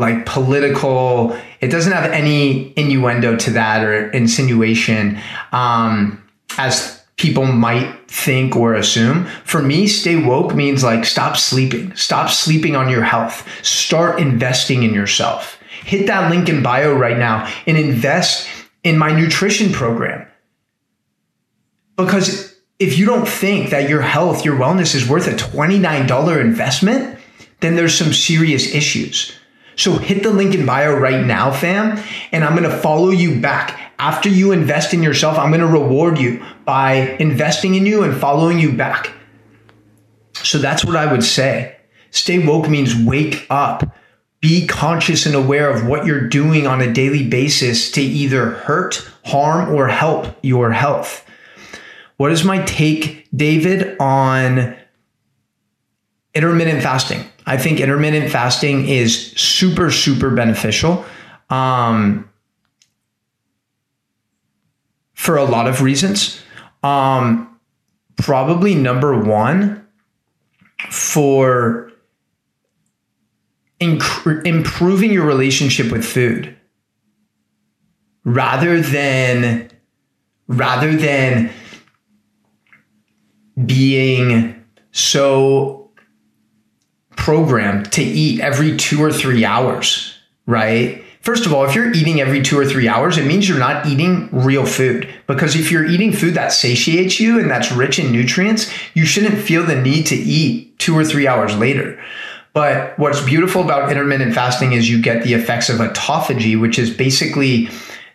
like 0.00 0.26
political, 0.26 1.36
it 1.60 1.68
doesn't 1.68 1.92
have 1.92 2.10
any 2.10 2.72
innuendo 2.76 3.36
to 3.36 3.50
that 3.52 3.84
or 3.84 4.10
insinuation 4.10 5.20
um, 5.52 6.22
as 6.58 7.00
people 7.16 7.44
might 7.44 8.10
think 8.10 8.56
or 8.56 8.74
assume. 8.74 9.26
For 9.44 9.62
me, 9.62 9.86
stay 9.86 10.16
woke 10.16 10.54
means 10.54 10.82
like 10.82 11.04
stop 11.04 11.36
sleeping, 11.36 11.94
stop 11.94 12.30
sleeping 12.30 12.74
on 12.74 12.88
your 12.88 13.02
health, 13.02 13.46
start 13.64 14.18
investing 14.18 14.82
in 14.82 14.94
yourself. 14.94 15.58
Hit 15.84 16.06
that 16.06 16.30
link 16.30 16.48
in 16.48 16.62
bio 16.62 16.94
right 16.94 17.18
now 17.18 17.52
and 17.66 17.76
invest 17.76 18.48
in 18.82 18.96
my 18.98 19.12
nutrition 19.12 19.72
program. 19.72 20.26
Because 21.96 22.58
if 22.78 22.98
you 22.98 23.04
don't 23.04 23.28
think 23.28 23.70
that 23.70 23.90
your 23.90 24.00
health, 24.00 24.44
your 24.44 24.58
wellness 24.58 24.94
is 24.94 25.06
worth 25.06 25.26
a 25.26 25.32
$29 25.32 26.40
investment, 26.40 27.18
then 27.60 27.76
there's 27.76 27.94
some 27.94 28.14
serious 28.14 28.74
issues. 28.74 29.38
So 29.76 29.98
hit 29.98 30.22
the 30.22 30.30
link 30.30 30.54
in 30.54 30.66
bio 30.66 30.94
right 30.94 31.24
now, 31.24 31.50
fam, 31.50 32.02
and 32.32 32.44
I'm 32.44 32.54
gonna 32.54 32.76
follow 32.76 33.10
you 33.10 33.40
back. 33.40 33.92
After 33.98 34.28
you 34.28 34.52
invest 34.52 34.94
in 34.94 35.02
yourself, 35.02 35.38
I'm 35.38 35.50
gonna 35.50 35.66
reward 35.66 36.18
you 36.18 36.44
by 36.64 37.16
investing 37.18 37.74
in 37.74 37.86
you 37.86 38.02
and 38.02 38.14
following 38.14 38.58
you 38.58 38.72
back. 38.72 39.12
So 40.34 40.58
that's 40.58 40.84
what 40.84 40.96
I 40.96 41.10
would 41.10 41.24
say. 41.24 41.76
Stay 42.10 42.44
woke 42.44 42.68
means 42.68 42.94
wake 42.94 43.46
up 43.50 43.94
be 44.40 44.66
conscious 44.66 45.26
and 45.26 45.34
aware 45.34 45.70
of 45.70 45.86
what 45.86 46.06
you're 46.06 46.26
doing 46.26 46.66
on 46.66 46.80
a 46.80 46.92
daily 46.92 47.28
basis 47.28 47.90
to 47.92 48.00
either 48.00 48.50
hurt, 48.50 49.08
harm, 49.26 49.74
or 49.74 49.88
help 49.88 50.34
your 50.42 50.72
health. 50.72 51.26
What 52.16 52.32
is 52.32 52.42
my 52.42 52.62
take, 52.64 53.28
David, 53.34 53.98
on 54.00 54.76
intermittent 56.34 56.82
fasting? 56.82 57.24
I 57.50 57.56
think 57.56 57.80
intermittent 57.80 58.30
fasting 58.30 58.86
is 58.86 59.32
super, 59.32 59.90
super 59.90 60.30
beneficial 60.30 61.04
um, 61.50 62.30
for 65.14 65.36
a 65.36 65.42
lot 65.42 65.66
of 65.66 65.82
reasons. 65.82 66.40
Um, 66.84 67.58
probably 68.14 68.76
number 68.76 69.20
one, 69.20 69.84
for 70.90 71.90
improving 73.80 75.12
your 75.12 75.26
relationship 75.26 75.90
with 75.90 76.04
food 76.04 76.56
rather 78.24 78.80
than 78.80 79.68
rather 80.46 80.94
than 80.94 81.50
being 83.66 84.64
so 84.92 85.79
programmed 87.20 87.92
to 87.92 88.02
eat 88.02 88.40
every 88.40 88.76
2 88.76 89.00
or 89.00 89.12
3 89.12 89.44
hours, 89.44 90.18
right? 90.46 91.04
First 91.20 91.44
of 91.44 91.52
all, 91.52 91.66
if 91.66 91.74
you're 91.74 91.92
eating 91.92 92.18
every 92.18 92.40
two 92.40 92.58
or 92.58 92.64
three 92.64 92.88
hours, 92.88 93.18
it 93.18 93.26
means 93.26 93.46
you're 93.46 93.58
not 93.58 93.84
eating 93.86 94.30
real 94.32 94.64
food. 94.64 95.06
Because 95.26 95.54
if 95.54 95.70
you're 95.70 95.84
eating 95.84 96.12
food 96.12 96.32
that 96.34 96.50
satiates 96.50 97.20
you 97.20 97.38
and 97.38 97.50
that's 97.50 97.70
rich 97.70 97.98
in 97.98 98.10
nutrients, 98.10 98.72
you 98.94 99.04
shouldn't 99.04 99.38
feel 99.38 99.62
the 99.62 99.80
need 99.80 100.06
to 100.06 100.16
eat 100.16 100.78
two 100.78 100.96
or 100.96 101.04
three 101.04 101.28
hours 101.28 101.54
later. 101.56 102.02
But 102.54 102.98
what's 102.98 103.22
beautiful 103.22 103.62
about 103.62 103.92
intermittent 103.92 104.34
fasting 104.34 104.72
is 104.72 104.88
you 104.88 105.00
get 105.00 105.22
the 105.22 105.34
effects 105.34 105.68
of 105.68 105.76
autophagy, 105.76 106.58
which 106.58 106.78
is 106.78 106.90
basically 106.90 107.68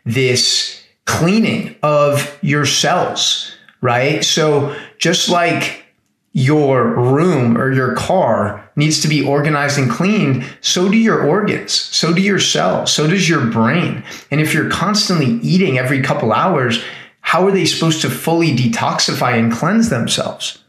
this 0.03 0.83
cleaning 1.05 1.75
of 1.83 2.38
your 2.41 2.65
cells, 2.65 3.55
right? 3.81 4.24
So 4.24 4.75
just 4.97 5.29
like 5.29 5.85
your 6.33 6.88
room 6.88 7.55
or 7.55 7.71
your 7.71 7.93
car 7.93 8.64
needs 8.75 9.01
to 9.01 9.08
be 9.08 9.25
organized 9.25 9.77
and 9.77 9.89
cleaned, 9.89 10.46
so 10.62 10.89
do 10.89 10.98
your 10.98 11.22
organs, 11.24 11.72
so 11.72 12.13
do 12.13 12.22
your 12.22 12.39
cells, 12.39 12.91
so 12.91 13.08
does 13.08 13.29
your 13.29 13.46
brain. 13.46 14.03
And 14.32 14.41
if 14.41 14.53
you're 14.53 14.70
constantly 14.70 15.39
eating 15.48 15.77
every 15.77 16.01
couple 16.01 16.34
hours, 16.34 16.84
how 17.22 17.46
are 17.48 17.51
they 17.51 17.65
supposed 17.65 18.01
to 18.01 18.10
fully 18.10 18.55
detoxify 18.55 19.39
and 19.39 19.51
cleanse 19.51 19.89
themselves? 19.89 20.60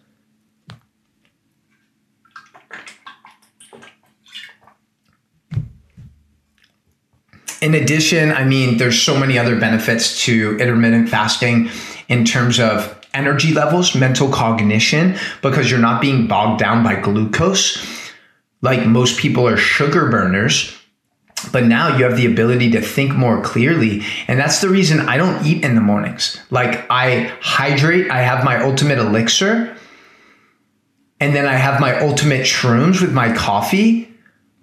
in 7.62 7.74
addition, 7.74 8.32
I 8.32 8.44
mean, 8.44 8.76
there's 8.76 9.00
so 9.00 9.18
many 9.18 9.38
other 9.38 9.58
benefits 9.58 10.24
to 10.24 10.56
intermittent 10.58 11.08
fasting 11.08 11.70
in 12.08 12.24
terms 12.24 12.60
of 12.60 12.96
energy 13.14 13.52
levels, 13.52 13.94
mental 13.94 14.28
cognition, 14.28 15.16
because 15.42 15.70
you're 15.70 15.80
not 15.80 16.00
being 16.00 16.28
bogged 16.28 16.60
down 16.60 16.84
by 16.84 16.94
glucose. 16.94 17.95
Like 18.62 18.86
most 18.86 19.18
people 19.18 19.46
are 19.46 19.56
sugar 19.56 20.10
burners. 20.10 20.76
But 21.52 21.64
now 21.64 21.96
you 21.96 22.04
have 22.04 22.16
the 22.16 22.26
ability 22.26 22.70
to 22.72 22.80
think 22.80 23.14
more 23.14 23.42
clearly. 23.42 24.02
And 24.26 24.38
that's 24.38 24.60
the 24.60 24.68
reason 24.68 25.00
I 25.00 25.18
don't 25.18 25.44
eat 25.44 25.62
in 25.64 25.74
the 25.74 25.80
mornings. 25.80 26.40
Like 26.50 26.86
I 26.90 27.32
hydrate, 27.40 28.10
I 28.10 28.22
have 28.22 28.42
my 28.42 28.62
ultimate 28.62 28.98
elixir, 28.98 29.76
and 31.20 31.36
then 31.36 31.46
I 31.46 31.54
have 31.54 31.78
my 31.78 32.00
ultimate 32.00 32.46
shrooms 32.46 33.02
with 33.02 33.12
my 33.12 33.34
coffee 33.34 34.06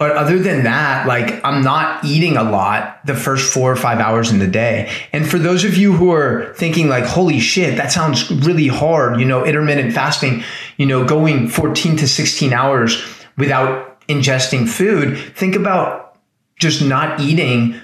but 0.04 0.18
other 0.18 0.38
than 0.38 0.66
that, 0.66 1.08
like 1.08 1.40
I'm 1.46 1.64
not 1.64 2.04
eating 2.04 2.36
a 2.36 2.44
lot 2.44 3.00
the 3.06 3.16
first 3.16 3.54
four 3.54 3.72
or 3.72 3.76
five 3.78 4.00
hours 4.00 4.32
in 4.32 4.40
the 4.40 4.48
day. 4.48 4.92
And 5.14 5.26
for 5.26 5.38
those 5.40 5.64
of 5.64 5.78
you 5.78 5.94
who 5.94 6.12
are 6.12 6.54
thinking 6.56 6.90
like, 6.90 7.06
holy 7.06 7.40
shit, 7.40 7.78
that 7.78 7.90
sounds 7.90 8.30
really 8.30 8.68
hard, 8.68 9.18
you 9.18 9.26
know, 9.26 9.46
intermittent 9.46 9.94
fasting, 9.94 10.44
you 10.76 10.86
know, 10.86 11.06
going 11.06 11.48
14 11.48 11.96
to 11.96 12.06
16 12.06 12.52
hours 12.52 13.02
without 13.38 14.00
ingesting 14.08 14.68
food, 14.68 15.18
think 15.36 15.56
about 15.56 16.18
just 16.58 16.82
not 16.82 17.20
eating 17.20 17.80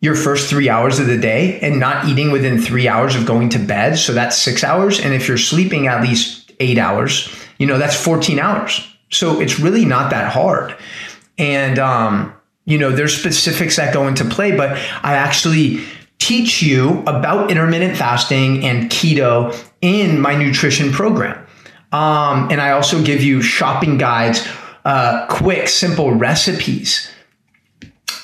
your 0.00 0.14
first 0.14 0.48
three 0.48 0.68
hours 0.68 0.98
of 0.98 1.06
the 1.06 1.18
day 1.18 1.60
and 1.60 1.78
not 1.78 2.08
eating 2.08 2.32
within 2.32 2.58
three 2.58 2.88
hours 2.88 3.14
of 3.14 3.26
going 3.26 3.50
to 3.50 3.58
bed. 3.58 3.98
So 3.98 4.12
that's 4.12 4.36
six 4.36 4.64
hours. 4.64 4.98
And 4.98 5.12
if 5.12 5.28
you're 5.28 5.38
sleeping 5.38 5.86
at 5.86 6.02
least 6.02 6.52
eight 6.58 6.78
hours, 6.78 7.34
you 7.58 7.66
know, 7.66 7.78
that's 7.78 7.94
14 8.02 8.38
hours. 8.38 8.86
So 9.10 9.40
it's 9.40 9.60
really 9.60 9.84
not 9.84 10.10
that 10.10 10.32
hard. 10.32 10.74
And, 11.36 11.78
um, 11.78 12.34
you 12.64 12.78
know, 12.78 12.90
there's 12.90 13.16
specifics 13.16 13.76
that 13.76 13.92
go 13.92 14.06
into 14.06 14.24
play, 14.24 14.56
but 14.56 14.72
I 15.02 15.14
actually 15.14 15.84
teach 16.18 16.62
you 16.62 17.02
about 17.06 17.50
intermittent 17.50 17.96
fasting 17.96 18.64
and 18.64 18.90
keto 18.90 19.56
in 19.80 20.20
my 20.20 20.34
nutrition 20.34 20.92
program. 20.92 21.44
Um, 21.92 22.50
and 22.50 22.60
I 22.60 22.70
also 22.70 23.02
give 23.02 23.22
you 23.22 23.42
shopping 23.42 23.98
guides, 23.98 24.46
uh, 24.84 25.26
quick, 25.28 25.68
simple 25.68 26.12
recipes 26.12 27.10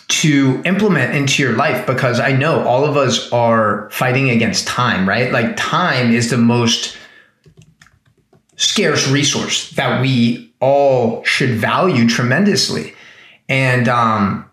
to 0.08 0.62
implement 0.64 1.14
into 1.16 1.42
your 1.42 1.52
life 1.52 1.87
because 1.87 2.20
I 2.20 2.32
know 2.32 2.66
all 2.66 2.85
of 2.85 2.96
us 2.96 3.32
are 3.32 3.90
fighting 3.90 4.30
against 4.30 4.66
time, 4.66 5.08
right? 5.08 5.32
Like 5.32 5.56
time 5.56 6.12
is 6.12 6.30
the 6.30 6.38
most 6.38 6.96
scarce 8.56 9.08
resource 9.08 9.70
that 9.73 10.00
we 10.00 10.54
all 10.61 11.23
should 11.25 11.50
value 11.50 12.08
tremendously. 12.08 12.94
And 13.49 13.88
um, 13.88 14.49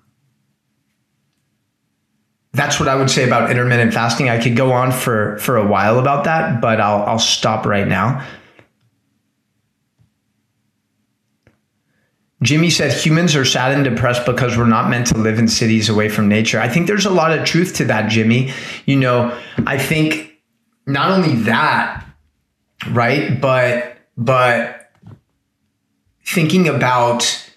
that's 2.51 2.79
what 2.79 2.89
I 2.89 2.95
would 2.95 3.09
say 3.09 3.23
about 3.23 3.49
intermittent 3.49 3.93
fasting. 3.93 4.29
I 4.29 4.41
could 4.41 4.55
go 4.55 4.71
on 4.71 4.91
for 4.91 5.37
for 5.39 5.57
a 5.57 5.65
while 5.65 5.99
about 5.99 6.25
that, 6.25 6.61
but 6.61 6.79
I'll 6.79 7.03
I'll 7.03 7.19
stop 7.19 7.65
right 7.65 7.87
now. 7.87 8.25
Jimmy 12.43 12.69
said 12.69 12.91
humans 12.91 13.35
are 13.35 13.45
sad 13.45 13.71
and 13.71 13.83
depressed 13.83 14.25
because 14.25 14.57
we're 14.57 14.67
not 14.67 14.89
meant 14.89 15.07
to 15.07 15.17
live 15.17 15.39
in 15.39 15.47
cities 15.47 15.89
away 15.89 16.09
from 16.09 16.27
nature. 16.27 16.59
I 16.59 16.67
think 16.67 16.87
there's 16.87 17.05
a 17.05 17.09
lot 17.09 17.37
of 17.37 17.45
truth 17.45 17.75
to 17.75 17.85
that, 17.85 18.09
Jimmy. 18.09 18.53
You 18.85 18.97
know, 18.97 19.37
I 19.65 19.77
think 19.77 20.33
not 20.85 21.11
only 21.11 21.35
that, 21.43 22.05
right, 22.89 23.39
but 23.39 23.97
but 24.17 24.91
thinking 26.25 26.67
about 26.67 27.51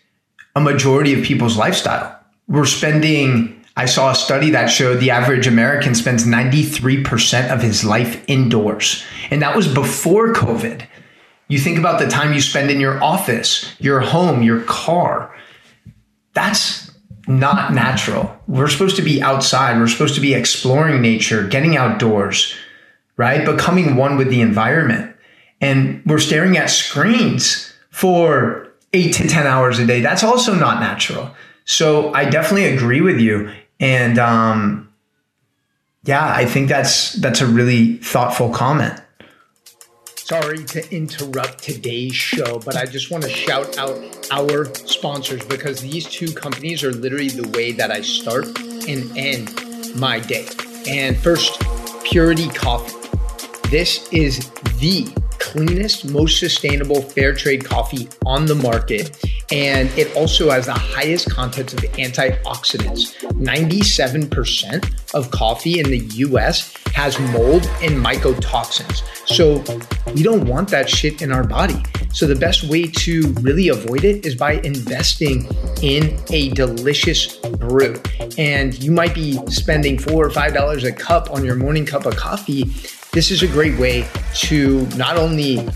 a 0.54 0.60
majority 0.60 1.12
of 1.12 1.24
people's 1.24 1.56
lifestyle. 1.56 2.18
We're 2.48 2.64
spending 2.64 3.56
I 3.78 3.84
saw 3.84 4.10
a 4.10 4.14
study 4.14 4.50
that 4.50 4.68
showed 4.68 5.00
the 5.00 5.10
average 5.10 5.46
American 5.46 5.94
spends 5.94 6.24
93% 6.24 7.50
of 7.50 7.60
his 7.60 7.84
life 7.84 8.24
indoors. 8.26 9.04
And 9.30 9.42
that 9.42 9.54
was 9.54 9.68
before 9.68 10.32
COVID. 10.32 10.86
You 11.48 11.58
think 11.58 11.78
about 11.78 12.00
the 12.00 12.08
time 12.08 12.32
you 12.32 12.40
spend 12.40 12.70
in 12.70 12.80
your 12.80 13.02
office, 13.02 13.72
your 13.78 14.00
home, 14.00 14.42
your 14.42 14.62
car. 14.62 15.34
That's 16.34 16.90
not 17.28 17.72
natural. 17.72 18.36
We're 18.46 18.68
supposed 18.68 18.96
to 18.96 19.02
be 19.02 19.22
outside. 19.22 19.78
We're 19.78 19.88
supposed 19.88 20.14
to 20.16 20.20
be 20.20 20.34
exploring 20.34 21.00
nature, 21.00 21.46
getting 21.46 21.76
outdoors, 21.76 22.54
right? 23.16 23.44
Becoming 23.44 23.96
one 23.96 24.16
with 24.16 24.28
the 24.28 24.40
environment. 24.40 25.14
And 25.60 26.02
we're 26.04 26.18
staring 26.18 26.56
at 26.56 26.70
screens 26.70 27.72
for 27.90 28.72
eight 28.92 29.14
to 29.14 29.28
10 29.28 29.46
hours 29.46 29.78
a 29.78 29.86
day. 29.86 30.00
That's 30.00 30.22
also 30.22 30.54
not 30.54 30.80
natural. 30.80 31.34
So 31.64 32.12
I 32.12 32.28
definitely 32.28 32.66
agree 32.66 33.00
with 33.00 33.18
you. 33.18 33.50
And 33.80 34.18
um, 34.18 34.92
yeah, 36.04 36.26
I 36.26 36.46
think 36.46 36.68
that's 36.68 37.14
that's 37.14 37.40
a 37.40 37.46
really 37.46 37.96
thoughtful 37.96 38.50
comment. 38.50 39.00
Sorry 40.26 40.64
to 40.64 40.92
interrupt 40.92 41.62
today's 41.62 42.16
show, 42.16 42.58
but 42.58 42.74
I 42.74 42.84
just 42.84 43.12
want 43.12 43.22
to 43.22 43.30
shout 43.30 43.78
out 43.78 43.96
our 44.32 44.64
sponsors 44.74 45.44
because 45.44 45.80
these 45.80 46.04
two 46.04 46.32
companies 46.32 46.82
are 46.82 46.90
literally 46.90 47.28
the 47.28 47.48
way 47.50 47.70
that 47.70 47.92
I 47.92 48.00
start 48.00 48.46
and 48.88 49.16
end 49.16 49.54
my 49.94 50.18
day. 50.18 50.48
And 50.88 51.16
first, 51.16 51.62
Purity 52.02 52.48
Coffee. 52.48 52.92
This 53.68 54.12
is 54.12 54.50
the 54.80 55.06
cleanest, 55.46 56.04
most 56.10 56.38
sustainable 56.40 57.00
fair 57.00 57.34
trade 57.34 57.64
coffee 57.64 58.08
on 58.24 58.46
the 58.46 58.54
market. 58.54 59.24
And 59.52 59.88
it 59.96 60.14
also 60.16 60.50
has 60.50 60.66
the 60.66 60.72
highest 60.72 61.30
content 61.30 61.72
of 61.72 61.80
antioxidants. 61.80 63.14
97% 63.34 65.14
of 65.14 65.30
coffee 65.30 65.78
in 65.78 65.88
the 65.90 65.98
US 66.26 66.74
has 66.94 67.18
mold 67.30 67.64
and 67.80 68.04
mycotoxins. 68.04 69.02
So 69.26 69.62
we 70.14 70.22
don't 70.22 70.46
want 70.46 70.68
that 70.70 70.88
shit 70.88 71.22
in 71.22 71.30
our 71.30 71.44
body. 71.44 71.80
So 72.12 72.26
the 72.26 72.34
best 72.34 72.64
way 72.64 72.86
to 72.86 73.32
really 73.42 73.68
avoid 73.68 74.02
it 74.04 74.24
is 74.24 74.34
by 74.34 74.52
investing 74.64 75.46
in 75.82 76.18
a 76.30 76.48
delicious 76.50 77.36
brew. 77.36 78.00
And 78.38 78.82
you 78.82 78.90
might 78.90 79.14
be 79.14 79.38
spending 79.48 79.98
four 79.98 80.26
or 80.26 80.30
five 80.30 80.54
dollars 80.54 80.84
a 80.84 80.92
cup 80.92 81.30
on 81.30 81.44
your 81.44 81.54
morning 81.54 81.86
cup 81.86 82.06
of 82.06 82.16
coffee 82.16 82.64
this 83.16 83.30
is 83.30 83.42
a 83.42 83.46
great 83.46 83.78
way 83.78 84.06
to 84.34 84.86
not 84.88 85.16
only 85.16 85.66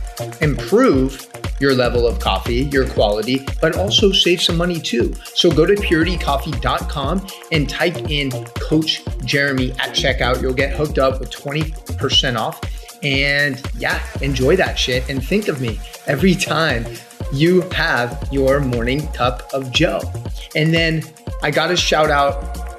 improve 0.42 1.26
your 1.58 1.72
level 1.74 2.06
of 2.06 2.18
coffee, 2.18 2.68
your 2.70 2.86
quality, 2.90 3.46
but 3.62 3.78
also 3.78 4.12
save 4.12 4.42
some 4.42 4.58
money 4.58 4.78
too. 4.78 5.14
So 5.24 5.50
go 5.50 5.64
to 5.64 5.72
puritycoffee.com 5.72 7.26
and 7.50 7.66
type 7.66 7.96
in 8.10 8.30
Coach 8.60 9.02
Jeremy 9.24 9.70
at 9.72 9.94
checkout. 9.94 10.42
You'll 10.42 10.52
get 10.52 10.76
hooked 10.76 10.98
up 10.98 11.18
with 11.18 11.30
20% 11.30 12.38
off. 12.38 12.60
And 13.02 13.58
yeah, 13.78 14.02
enjoy 14.20 14.56
that 14.56 14.78
shit. 14.78 15.08
And 15.08 15.26
think 15.26 15.48
of 15.48 15.62
me 15.62 15.80
every 16.06 16.34
time 16.34 16.84
you 17.32 17.62
have 17.70 18.28
your 18.30 18.60
morning 18.60 19.10
cup 19.14 19.50
of 19.54 19.72
Joe. 19.72 20.02
And 20.54 20.74
then 20.74 21.02
I 21.42 21.50
got 21.50 21.68
to 21.68 21.76
shout 21.78 22.10
out 22.10 22.69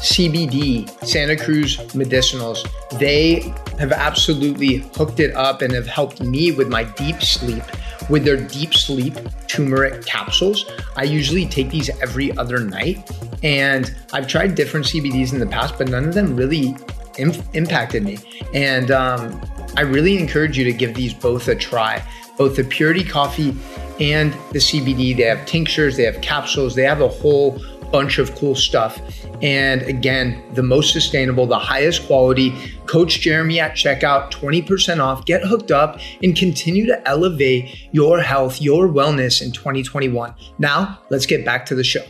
CBD, 0.00 0.88
Santa 1.06 1.36
Cruz 1.36 1.76
Medicinals. 1.94 2.66
They 2.98 3.52
have 3.78 3.92
absolutely 3.92 4.78
hooked 4.94 5.20
it 5.20 5.34
up 5.34 5.62
and 5.62 5.72
have 5.74 5.86
helped 5.86 6.20
me 6.20 6.52
with 6.52 6.68
my 6.68 6.84
deep 6.84 7.22
sleep 7.22 7.62
with 8.10 8.24
their 8.24 8.36
deep 8.36 8.74
sleep 8.74 9.14
turmeric 9.46 10.04
capsules. 10.04 10.66
I 10.96 11.04
usually 11.04 11.46
take 11.46 11.70
these 11.70 11.88
every 12.02 12.36
other 12.36 12.58
night. 12.58 13.08
And 13.42 13.94
I've 14.12 14.26
tried 14.26 14.54
different 14.54 14.86
CBDs 14.86 15.32
in 15.32 15.38
the 15.38 15.46
past, 15.46 15.78
but 15.78 15.88
none 15.88 16.04
of 16.04 16.14
them 16.14 16.36
really 16.36 16.76
Im- 17.18 17.42
impacted 17.54 18.02
me. 18.02 18.18
And 18.52 18.90
um, 18.90 19.40
I 19.76 19.82
really 19.82 20.18
encourage 20.18 20.58
you 20.58 20.64
to 20.64 20.72
give 20.72 20.94
these 20.94 21.14
both 21.14 21.48
a 21.48 21.54
try. 21.54 22.02
Both 22.36 22.56
the 22.56 22.64
Purity 22.64 23.04
Coffee 23.04 23.56
and 24.00 24.32
the 24.52 24.58
CBD. 24.58 25.16
They 25.16 25.24
have 25.24 25.46
tinctures, 25.46 25.96
they 25.96 26.04
have 26.04 26.20
capsules, 26.20 26.74
they 26.74 26.84
have 26.84 27.00
a 27.00 27.08
whole 27.08 27.60
bunch 27.90 28.18
of 28.18 28.34
cool 28.34 28.54
stuff. 28.54 29.00
And 29.42 29.82
again, 29.82 30.42
the 30.54 30.62
most 30.62 30.92
sustainable, 30.92 31.46
the 31.46 31.58
highest 31.58 32.06
quality. 32.06 32.54
Coach 32.86 33.20
Jeremy 33.20 33.60
at 33.60 33.72
checkout, 33.72 34.30
20% 34.30 35.00
off. 35.00 35.24
Get 35.24 35.42
hooked 35.42 35.70
up 35.70 35.98
and 36.22 36.36
continue 36.36 36.86
to 36.86 37.08
elevate 37.08 37.88
your 37.92 38.20
health, 38.20 38.60
your 38.60 38.88
wellness 38.88 39.42
in 39.42 39.52
2021. 39.52 40.34
Now, 40.58 40.98
let's 41.10 41.26
get 41.26 41.44
back 41.44 41.66
to 41.66 41.74
the 41.74 41.84
show. 41.84 42.04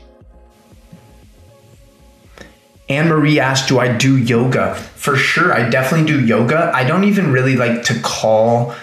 Anne 2.89 3.09
Marie 3.09 3.39
asked, 3.39 3.69
Do 3.69 3.79
I 3.79 3.97
do 3.97 4.17
yoga? 4.17 4.75
For 4.75 5.17
sure, 5.17 5.53
I 5.53 5.69
definitely 5.69 6.07
do 6.07 6.25
yoga. 6.27 6.73
I 6.75 6.83
don't 6.83 7.05
even 7.05 7.31
really 7.31 7.57
like 7.57 7.85
to 7.85 8.01
call 8.01 8.75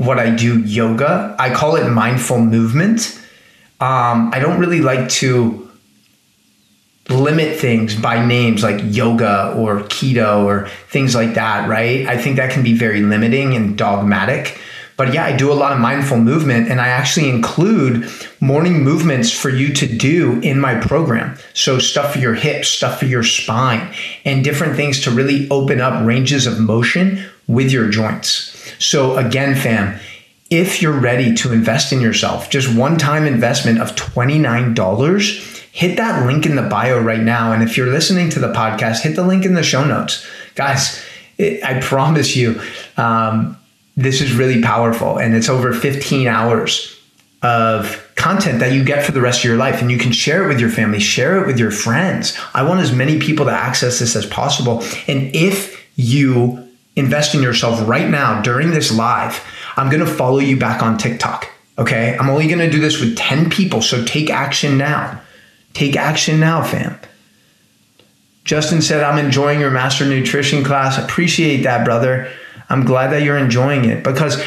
what 0.00 0.18
I 0.18 0.30
do 0.30 0.60
yoga, 0.60 1.36
I 1.38 1.52
call 1.52 1.76
it 1.76 1.86
mindful 1.90 2.38
movement. 2.38 3.18
Um, 3.80 4.30
I 4.32 4.38
don't 4.38 4.58
really 4.58 4.80
like 4.80 5.10
to 5.10 5.69
limit 7.10 7.58
things 7.58 7.94
by 7.94 8.24
names 8.24 8.62
like 8.62 8.80
yoga 8.84 9.54
or 9.56 9.80
keto 9.80 10.44
or 10.44 10.68
things 10.88 11.14
like 11.14 11.34
that, 11.34 11.68
right? 11.68 12.06
I 12.06 12.16
think 12.16 12.36
that 12.36 12.50
can 12.50 12.62
be 12.62 12.74
very 12.74 13.02
limiting 13.02 13.54
and 13.54 13.76
dogmatic. 13.76 14.58
But 14.96 15.14
yeah, 15.14 15.24
I 15.24 15.34
do 15.34 15.50
a 15.50 15.54
lot 15.54 15.72
of 15.72 15.78
mindful 15.78 16.18
movement 16.18 16.68
and 16.68 16.78
I 16.78 16.88
actually 16.88 17.30
include 17.30 18.06
morning 18.38 18.84
movements 18.84 19.30
for 19.30 19.48
you 19.48 19.72
to 19.72 19.86
do 19.86 20.38
in 20.40 20.60
my 20.60 20.78
program. 20.78 21.38
So, 21.54 21.78
stuff 21.78 22.12
for 22.12 22.18
your 22.18 22.34
hips, 22.34 22.68
stuff 22.68 22.98
for 22.98 23.06
your 23.06 23.22
spine, 23.22 23.94
and 24.26 24.44
different 24.44 24.76
things 24.76 25.00
to 25.04 25.10
really 25.10 25.48
open 25.48 25.80
up 25.80 26.04
ranges 26.04 26.46
of 26.46 26.60
motion 26.60 27.24
with 27.46 27.72
your 27.72 27.88
joints. 27.88 28.74
So, 28.78 29.16
again, 29.16 29.54
fam, 29.54 29.98
if 30.50 30.82
you're 30.82 30.92
ready 30.92 31.34
to 31.36 31.52
invest 31.52 31.94
in 31.94 32.02
yourself, 32.02 32.50
just 32.50 32.76
one 32.76 32.98
time 32.98 33.24
investment 33.24 33.80
of 33.80 33.94
$29 33.94 34.74
hit 35.72 35.96
that 35.96 36.26
link 36.26 36.46
in 36.46 36.56
the 36.56 36.62
bio 36.62 37.00
right 37.00 37.20
now. 37.20 37.52
And 37.52 37.62
if 37.62 37.76
you're 37.76 37.90
listening 37.90 38.30
to 38.30 38.40
the 38.40 38.52
podcast, 38.52 39.02
hit 39.02 39.16
the 39.16 39.26
link 39.26 39.44
in 39.44 39.54
the 39.54 39.62
show 39.62 39.84
notes. 39.84 40.26
Guys, 40.54 41.02
it, 41.38 41.62
I 41.64 41.80
promise 41.80 42.36
you, 42.36 42.60
um, 42.96 43.56
this 43.96 44.20
is 44.20 44.34
really 44.34 44.62
powerful. 44.62 45.18
And 45.18 45.34
it's 45.34 45.48
over 45.48 45.72
15 45.72 46.26
hours 46.26 46.96
of 47.42 48.06
content 48.16 48.58
that 48.60 48.72
you 48.72 48.84
get 48.84 49.04
for 49.04 49.12
the 49.12 49.20
rest 49.20 49.40
of 49.40 49.44
your 49.44 49.56
life. 49.56 49.80
And 49.80 49.90
you 49.90 49.98
can 49.98 50.12
share 50.12 50.44
it 50.44 50.48
with 50.48 50.60
your 50.60 50.70
family, 50.70 51.00
share 51.00 51.42
it 51.42 51.46
with 51.46 51.58
your 51.58 51.70
friends. 51.70 52.36
I 52.52 52.62
want 52.62 52.80
as 52.80 52.92
many 52.92 53.18
people 53.18 53.46
to 53.46 53.52
access 53.52 53.98
this 53.98 54.16
as 54.16 54.26
possible. 54.26 54.82
And 55.06 55.34
if 55.34 55.88
you 55.96 56.68
invest 56.96 57.34
in 57.34 57.42
yourself 57.42 57.86
right 57.88 58.08
now 58.08 58.42
during 58.42 58.70
this 58.70 58.92
live, 58.92 59.42
I'm 59.76 59.88
going 59.88 60.04
to 60.04 60.12
follow 60.12 60.40
you 60.40 60.56
back 60.58 60.82
on 60.82 60.98
TikTok. 60.98 61.48
Okay. 61.78 62.16
I'm 62.18 62.28
only 62.28 62.46
going 62.46 62.58
to 62.58 62.70
do 62.70 62.80
this 62.80 63.00
with 63.00 63.16
10 63.16 63.48
people. 63.48 63.80
So 63.80 64.04
take 64.04 64.28
action 64.28 64.76
now. 64.76 65.22
Take 65.80 65.96
action 65.96 66.40
now, 66.40 66.62
fam. 66.62 67.00
Justin 68.44 68.82
said, 68.82 69.02
I'm 69.02 69.16
enjoying 69.16 69.60
your 69.60 69.70
master 69.70 70.04
nutrition 70.04 70.62
class. 70.62 71.02
Appreciate 71.02 71.62
that, 71.62 71.86
brother. 71.86 72.30
I'm 72.68 72.84
glad 72.84 73.12
that 73.12 73.22
you're 73.22 73.38
enjoying 73.38 73.86
it 73.86 74.04
because 74.04 74.44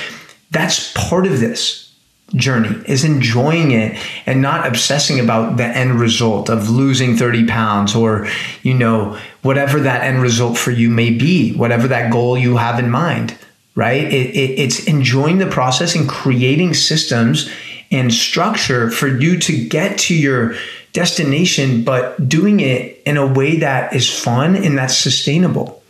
that's 0.51 0.93
part 0.93 1.25
of 1.25 1.39
this 1.39 1.91
journey 2.35 2.79
is 2.85 3.03
enjoying 3.03 3.71
it 3.71 3.99
and 4.27 4.43
not 4.43 4.67
obsessing 4.67 5.19
about 5.19 5.57
the 5.57 5.65
end 5.65 5.99
result 5.99 6.51
of 6.51 6.69
losing 6.69 7.17
30 7.17 7.47
pounds 7.47 7.95
or 7.95 8.27
you 8.61 8.75
know 8.75 9.17
whatever 9.41 9.79
that 9.79 10.03
end 10.03 10.21
result 10.21 10.55
for 10.55 10.69
you 10.69 10.87
may 10.87 11.09
be 11.09 11.53
whatever 11.55 11.87
that 11.87 12.11
goal 12.11 12.37
you 12.37 12.57
have 12.57 12.77
in 12.79 12.89
mind 12.89 13.37
right 13.75 14.05
it, 14.05 14.35
it, 14.35 14.59
it's 14.59 14.85
enjoying 14.85 15.37
the 15.37 15.45
process 15.45 15.95
and 15.95 16.09
creating 16.09 16.73
systems 16.73 17.51
and 17.91 18.11
structure 18.11 18.89
for 18.89 19.07
you 19.07 19.37
to 19.37 19.67
get 19.67 19.99
to 19.99 20.15
your 20.15 20.55
destination 20.93 21.83
but 21.83 22.29
doing 22.29 22.59
it 22.59 23.01
in 23.05 23.17
a 23.17 23.25
way 23.25 23.57
that 23.57 23.93
is 23.93 24.09
fun 24.09 24.55
and 24.55 24.77
that's 24.77 24.95
sustainable 24.95 25.83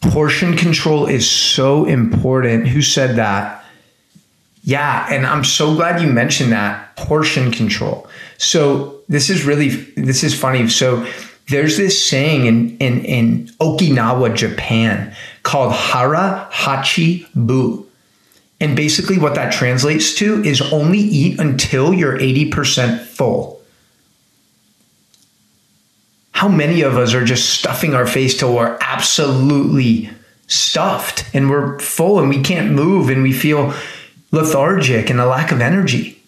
portion 0.00 0.56
control 0.56 1.06
is 1.06 1.28
so 1.28 1.84
important. 1.84 2.68
Who 2.68 2.82
said 2.82 3.16
that? 3.16 3.64
Yeah, 4.62 5.06
and 5.10 5.26
I'm 5.26 5.44
so 5.44 5.74
glad 5.74 6.02
you 6.02 6.08
mentioned 6.08 6.52
that 6.52 6.96
portion 6.96 7.50
control. 7.50 8.06
So 8.36 9.00
this 9.08 9.30
is 9.30 9.44
really 9.44 9.68
this 9.96 10.22
is 10.22 10.38
funny. 10.38 10.68
So 10.68 11.06
there's 11.48 11.76
this 11.76 12.04
saying 12.04 12.46
in 12.46 12.76
in, 12.78 13.04
in 13.04 13.46
Okinawa, 13.60 14.34
Japan, 14.36 15.14
called 15.42 15.72
hara 15.72 16.48
hachi 16.52 17.26
bu. 17.34 17.86
And 18.60 18.76
basically 18.76 19.18
what 19.18 19.34
that 19.36 19.52
translates 19.52 20.14
to 20.16 20.42
is 20.44 20.60
only 20.60 20.98
eat 20.98 21.40
until 21.40 21.94
you're 21.94 22.18
80% 22.18 23.00
full 23.00 23.60
how 26.40 26.48
many 26.48 26.80
of 26.80 26.96
us 26.96 27.12
are 27.12 27.22
just 27.22 27.50
stuffing 27.50 27.92
our 27.92 28.06
face 28.06 28.38
till 28.38 28.54
we're 28.54 28.78
absolutely 28.80 30.08
stuffed 30.46 31.22
and 31.34 31.50
we're 31.50 31.78
full 31.80 32.18
and 32.18 32.30
we 32.30 32.40
can't 32.40 32.72
move 32.72 33.10
and 33.10 33.22
we 33.22 33.30
feel 33.30 33.74
lethargic 34.32 35.10
and 35.10 35.20
a 35.20 35.26
lack 35.26 35.52
of 35.52 35.60
energy? 35.60 36.18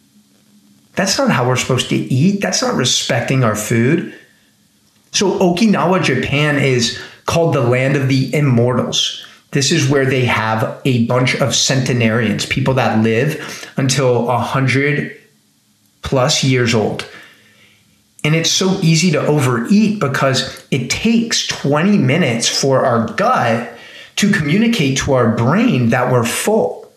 That's 0.97 1.17
not 1.17 1.31
how 1.31 1.49
we're 1.49 1.57
supposed 1.57 1.89
to 1.89 1.97
eat. 1.97 2.43
That's 2.43 2.61
not 2.61 2.75
respecting 2.75 3.43
our 3.43 3.57
food. 3.57 4.15
So, 5.13 5.39
Okinawa, 5.39 6.03
Japan 6.03 6.59
is 6.59 7.01
called 7.25 7.55
the 7.55 7.63
land 7.63 7.97
of 7.97 8.09
the 8.09 8.35
immortals. 8.35 9.27
This 9.53 9.71
is 9.71 9.89
where 9.89 10.07
they 10.07 10.25
have 10.25 10.81
a 10.85 11.07
bunch 11.07 11.35
of 11.37 11.55
centenarians, 11.55 12.47
people 12.47 12.75
that 12.75 13.03
live 13.03 13.71
until 13.77 14.25
100 14.27 15.19
plus 16.03 16.43
years 16.43 16.75
old. 16.75 17.07
And 18.25 18.35
it's 18.35 18.51
so 18.51 18.79
easy 18.83 19.11
to 19.13 19.21
overeat 19.21 20.01
because 20.01 20.67
it 20.71 20.91
takes 20.91 21.47
20 21.47 21.99
minutes 21.99 22.49
for 22.49 22.85
our 22.85 23.07
gut 23.15 23.73
to 24.17 24.31
communicate 24.31 24.99
to 24.99 25.13
our 25.13 25.35
brain 25.35 25.91
that 25.91 26.11
we're 26.13 26.25
full. 26.25 26.91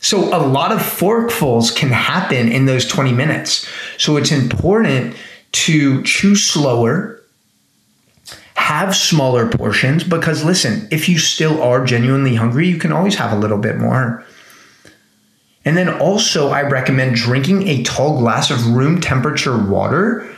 So 0.00 0.24
a 0.36 0.40
lot 0.44 0.72
of 0.72 0.78
forkfuls 0.78 1.74
can 1.74 1.90
happen 1.90 2.50
in 2.50 2.66
those 2.66 2.86
20 2.86 3.12
minutes. 3.12 3.68
So 3.98 4.16
it's 4.16 4.32
important 4.32 5.16
to 5.52 6.02
chew 6.02 6.36
slower, 6.36 7.17
have 8.68 8.94
smaller 8.94 9.48
portions 9.48 10.04
because 10.04 10.44
listen, 10.44 10.86
if 10.90 11.08
you 11.08 11.18
still 11.18 11.62
are 11.62 11.82
genuinely 11.86 12.34
hungry, 12.34 12.68
you 12.68 12.76
can 12.76 12.92
always 12.92 13.14
have 13.14 13.32
a 13.32 13.36
little 13.36 13.56
bit 13.56 13.78
more. 13.78 14.22
And 15.64 15.74
then 15.74 15.88
also, 15.88 16.50
I 16.50 16.60
recommend 16.60 17.16
drinking 17.16 17.66
a 17.66 17.82
tall 17.82 18.18
glass 18.18 18.50
of 18.50 18.66
room 18.66 19.00
temperature 19.00 19.56
water 19.56 20.28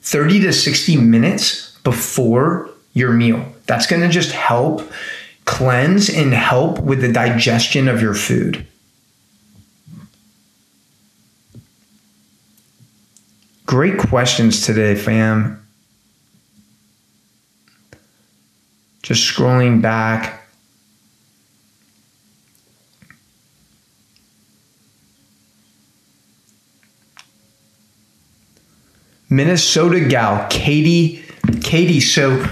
30 0.00 0.40
to 0.40 0.52
60 0.54 0.96
minutes 0.96 1.78
before 1.84 2.70
your 2.94 3.12
meal. 3.12 3.44
That's 3.66 3.86
going 3.86 4.00
to 4.00 4.08
just 4.08 4.32
help 4.32 4.90
cleanse 5.44 6.08
and 6.08 6.32
help 6.32 6.80
with 6.80 7.02
the 7.02 7.12
digestion 7.12 7.88
of 7.88 8.00
your 8.00 8.14
food. 8.14 8.66
Great 13.66 13.98
questions 13.98 14.64
today, 14.64 14.94
fam. 14.94 15.63
Just 19.04 19.30
scrolling 19.30 19.82
back. 19.82 20.40
Minnesota 29.28 30.00
gal, 30.00 30.46
Katie. 30.48 31.22
Katie, 31.62 32.00
so 32.00 32.46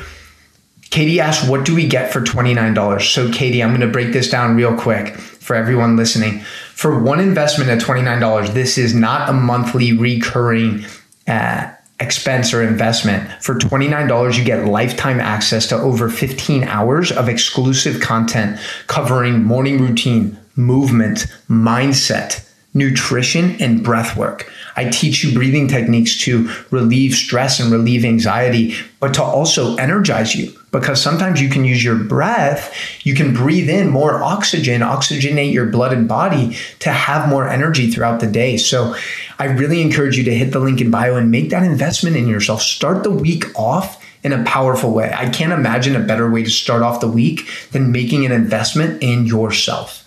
Katie 0.91 1.21
asked, 1.21 1.49
What 1.49 1.65
do 1.65 1.75
we 1.75 1.87
get 1.89 2.13
for 2.13 2.21
$29? 2.21 3.01
So, 3.01 3.33
Katie, 3.33 3.63
I'm 3.63 3.71
going 3.71 3.81
to 3.81 3.87
break 3.87 4.13
this 4.13 4.29
down 4.29 4.55
real 4.55 4.77
quick 4.77 5.17
for 5.17 5.57
everyone 5.57 5.97
listening. 5.97 6.41
For 6.41 7.03
one 7.03 7.19
investment 7.19 7.71
at 7.71 7.81
$29, 7.81 8.53
this 8.53 8.77
is 8.77 8.95
not 8.95 9.31
a 9.31 9.33
monthly 9.33 9.95
recurring 9.95 10.85
uh, 11.27 11.73
expense 12.03 12.53
or 12.53 12.63
investment. 12.63 13.31
For 13.43 13.55
$29, 13.55 14.37
you 14.37 14.45
get 14.45 14.67
lifetime 14.67 15.21
access 15.21 15.67
to 15.69 15.77
over 15.77 16.09
15 16.09 16.65
hours 16.65 17.13
of 17.13 17.29
exclusive 17.29 18.01
content 18.01 18.61
covering 18.89 19.43
morning 19.43 19.81
routine, 19.81 20.37
movement, 20.57 21.27
mindset, 21.49 22.47
nutrition, 22.75 23.61
and 23.61 23.83
breath 23.83 24.17
work. 24.17 24.51
I 24.77 24.89
teach 24.89 25.23
you 25.23 25.35
breathing 25.35 25.69
techniques 25.69 26.17
to 26.21 26.51
relieve 26.71 27.15
stress 27.15 27.61
and 27.61 27.71
relieve 27.71 28.05
anxiety, 28.05 28.75
but 29.01 29.15
to 29.15 29.23
also 29.23 29.77
energize 29.77 30.35
you 30.35 30.53
because 30.73 31.03
sometimes 31.03 31.41
you 31.41 31.51
can 31.51 31.65
use 31.67 31.85
your 31.85 31.97
breath, 31.97 32.75
you 33.05 33.15
can 33.15 33.35
breathe 33.35 33.69
in 33.69 33.91
more 33.91 34.23
oxygen, 34.23 34.81
oxygenate 34.81 35.53
your 35.53 35.67
blood 35.67 35.93
and 35.93 36.09
body 36.09 36.57
to 36.79 36.91
have 36.91 37.29
more 37.29 37.47
energy 37.47 37.91
throughout 37.91 38.21
the 38.21 38.27
day. 38.27 38.57
So 38.57 38.97
I 39.39 39.45
really 39.45 39.83
encourage 39.83 40.17
you 40.17 40.25
to 40.25 40.35
hit 40.35 40.53
the 40.53 40.61
link 40.61 40.81
in 40.81 40.91
bio 40.91 41.17
and 41.17 41.31
make 41.31 41.51
that 41.51 41.63
investment 41.63 42.17
in 42.17 42.27
yourself. 42.27 42.63
Start 42.63 43.03
the 43.03 43.11
week 43.11 43.45
off 43.55 44.03
in 44.25 44.33
a 44.33 44.45
powerful 44.45 44.93
way. 44.93 45.13
I 45.13 45.29
can't 45.29 45.53
imagine 45.53 45.95
a 45.95 46.01
better 46.01 46.31
way 46.31 46.43
to 46.43 46.51
start 46.51 46.83
off 46.83 47.01
the 47.01 47.09
week 47.09 47.49
than 47.73 47.93
making 47.93 48.25
an 48.25 48.33
investment 48.33 49.03
in 49.03 49.27
yourself. 49.27 50.02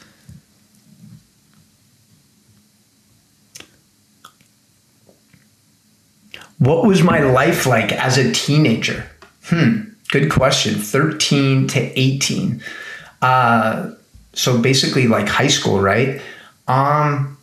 What 6.59 6.85
was 6.85 7.03
my 7.03 7.19
life 7.19 7.65
like 7.65 7.91
as 7.91 8.17
a 8.17 8.31
teenager? 8.31 9.09
Hmm, 9.45 9.81
good 10.11 10.31
question. 10.31 10.75
13 10.75 11.67
to 11.67 11.99
18. 11.99 12.63
Uh, 13.21 13.91
so 14.33 14.59
basically 14.59 15.07
like 15.07 15.27
high 15.27 15.47
school, 15.47 15.79
right? 15.79 16.21
Um, 16.67 17.37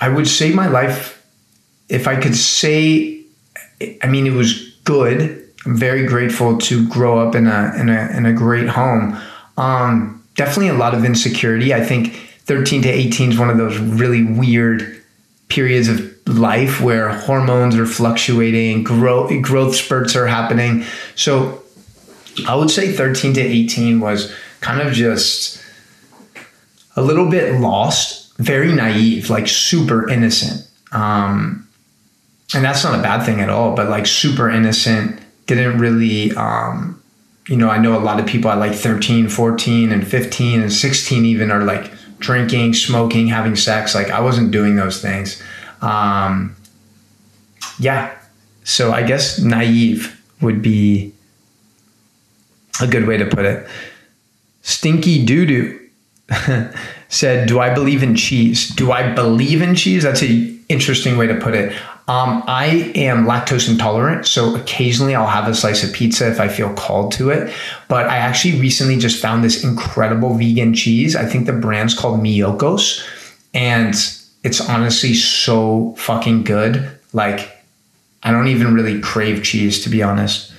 I 0.00 0.08
would 0.08 0.28
say 0.28 0.52
my 0.52 0.68
life, 0.68 1.24
if 1.88 2.08
I 2.08 2.20
could 2.20 2.36
say, 2.36 3.22
I 4.02 4.06
mean, 4.06 4.26
it 4.26 4.32
was 4.32 4.70
good. 4.84 5.36
I'm 5.66 5.76
very 5.76 6.06
grateful 6.06 6.56
to 6.58 6.88
grow 6.88 7.18
up 7.18 7.34
in 7.34 7.46
a 7.46 7.74
in 7.78 7.90
a 7.90 8.10
in 8.16 8.26
a 8.26 8.32
great 8.32 8.68
home. 8.68 9.16
Um, 9.58 10.24
definitely 10.36 10.68
a 10.68 10.74
lot 10.74 10.94
of 10.94 11.04
insecurity. 11.04 11.74
I 11.74 11.84
think 11.84 12.14
13 12.44 12.82
to 12.82 12.88
18 12.88 13.32
is 13.32 13.38
one 13.38 13.50
of 13.50 13.58
those 13.58 13.78
really 13.78 14.24
weird 14.24 15.02
periods 15.48 15.88
of 15.88 16.09
life 16.30 16.80
where 16.80 17.10
hormones 17.10 17.76
are 17.76 17.86
fluctuating, 17.86 18.84
growth 18.84 19.32
growth 19.42 19.74
spurts 19.74 20.16
are 20.16 20.26
happening. 20.26 20.84
So 21.16 21.62
I 22.46 22.54
would 22.54 22.70
say 22.70 22.92
13 22.92 23.34
to 23.34 23.40
18 23.40 24.00
was 24.00 24.34
kind 24.60 24.86
of 24.86 24.92
just 24.92 25.62
a 26.96 27.02
little 27.02 27.28
bit 27.28 27.60
lost, 27.60 28.36
very 28.38 28.72
naive, 28.72 29.30
like 29.30 29.48
super 29.48 30.08
innocent. 30.08 30.68
Um, 30.92 31.68
and 32.54 32.64
that's 32.64 32.82
not 32.84 32.98
a 32.98 33.02
bad 33.02 33.24
thing 33.24 33.40
at 33.40 33.48
all, 33.48 33.74
but 33.74 33.88
like 33.88 34.06
super 34.06 34.50
innocent, 34.50 35.20
didn't 35.46 35.78
really, 35.78 36.32
um, 36.34 37.00
you 37.46 37.56
know, 37.56 37.68
I 37.68 37.78
know 37.78 37.96
a 37.96 38.02
lot 38.02 38.20
of 38.20 38.26
people 38.26 38.50
at 38.50 38.58
like 38.58 38.74
13, 38.74 39.28
14, 39.28 39.92
and 39.92 40.06
15 40.06 40.60
and 40.60 40.72
16 40.72 41.24
even 41.24 41.50
are 41.50 41.64
like 41.64 41.92
drinking, 42.18 42.74
smoking, 42.74 43.28
having 43.28 43.56
sex. 43.56 43.94
Like 43.94 44.10
I 44.10 44.20
wasn't 44.20 44.50
doing 44.50 44.76
those 44.76 45.00
things. 45.00 45.42
Um, 45.82 46.56
yeah. 47.78 48.16
So 48.64 48.92
I 48.92 49.02
guess 49.02 49.38
naive 49.38 50.20
would 50.40 50.62
be 50.62 51.12
a 52.80 52.86
good 52.86 53.06
way 53.06 53.16
to 53.16 53.26
put 53.26 53.44
it. 53.44 53.66
Stinky 54.62 55.24
doo 55.24 55.46
doo 55.46 55.80
said, 57.08 57.48
Do 57.48 57.60
I 57.60 57.72
believe 57.72 58.02
in 58.02 58.14
cheese? 58.14 58.68
Do 58.68 58.92
I 58.92 59.12
believe 59.12 59.62
in 59.62 59.74
cheese? 59.74 60.02
That's 60.02 60.22
an 60.22 60.64
interesting 60.68 61.16
way 61.16 61.26
to 61.26 61.34
put 61.34 61.54
it. 61.54 61.72
Um, 62.08 62.42
I 62.48 62.92
am 62.96 63.24
lactose 63.24 63.68
intolerant, 63.68 64.26
so 64.26 64.56
occasionally 64.56 65.14
I'll 65.14 65.28
have 65.28 65.46
a 65.46 65.54
slice 65.54 65.84
of 65.84 65.92
pizza 65.92 66.28
if 66.28 66.40
I 66.40 66.48
feel 66.48 66.74
called 66.74 67.12
to 67.12 67.30
it. 67.30 67.54
But 67.86 68.06
I 68.08 68.16
actually 68.16 68.58
recently 68.60 68.98
just 68.98 69.22
found 69.22 69.44
this 69.44 69.62
incredible 69.62 70.34
vegan 70.34 70.74
cheese. 70.74 71.14
I 71.14 71.24
think 71.24 71.46
the 71.46 71.52
brand's 71.52 71.94
called 71.94 72.20
Miyoko's. 72.20 73.06
And 73.54 73.94
it's 74.42 74.60
honestly 74.60 75.14
so 75.14 75.94
fucking 75.98 76.44
good. 76.44 76.90
Like, 77.12 77.64
I 78.22 78.30
don't 78.30 78.48
even 78.48 78.74
really 78.74 79.00
crave 79.00 79.42
cheese, 79.42 79.82
to 79.84 79.90
be 79.90 80.02
honest. 80.02 80.52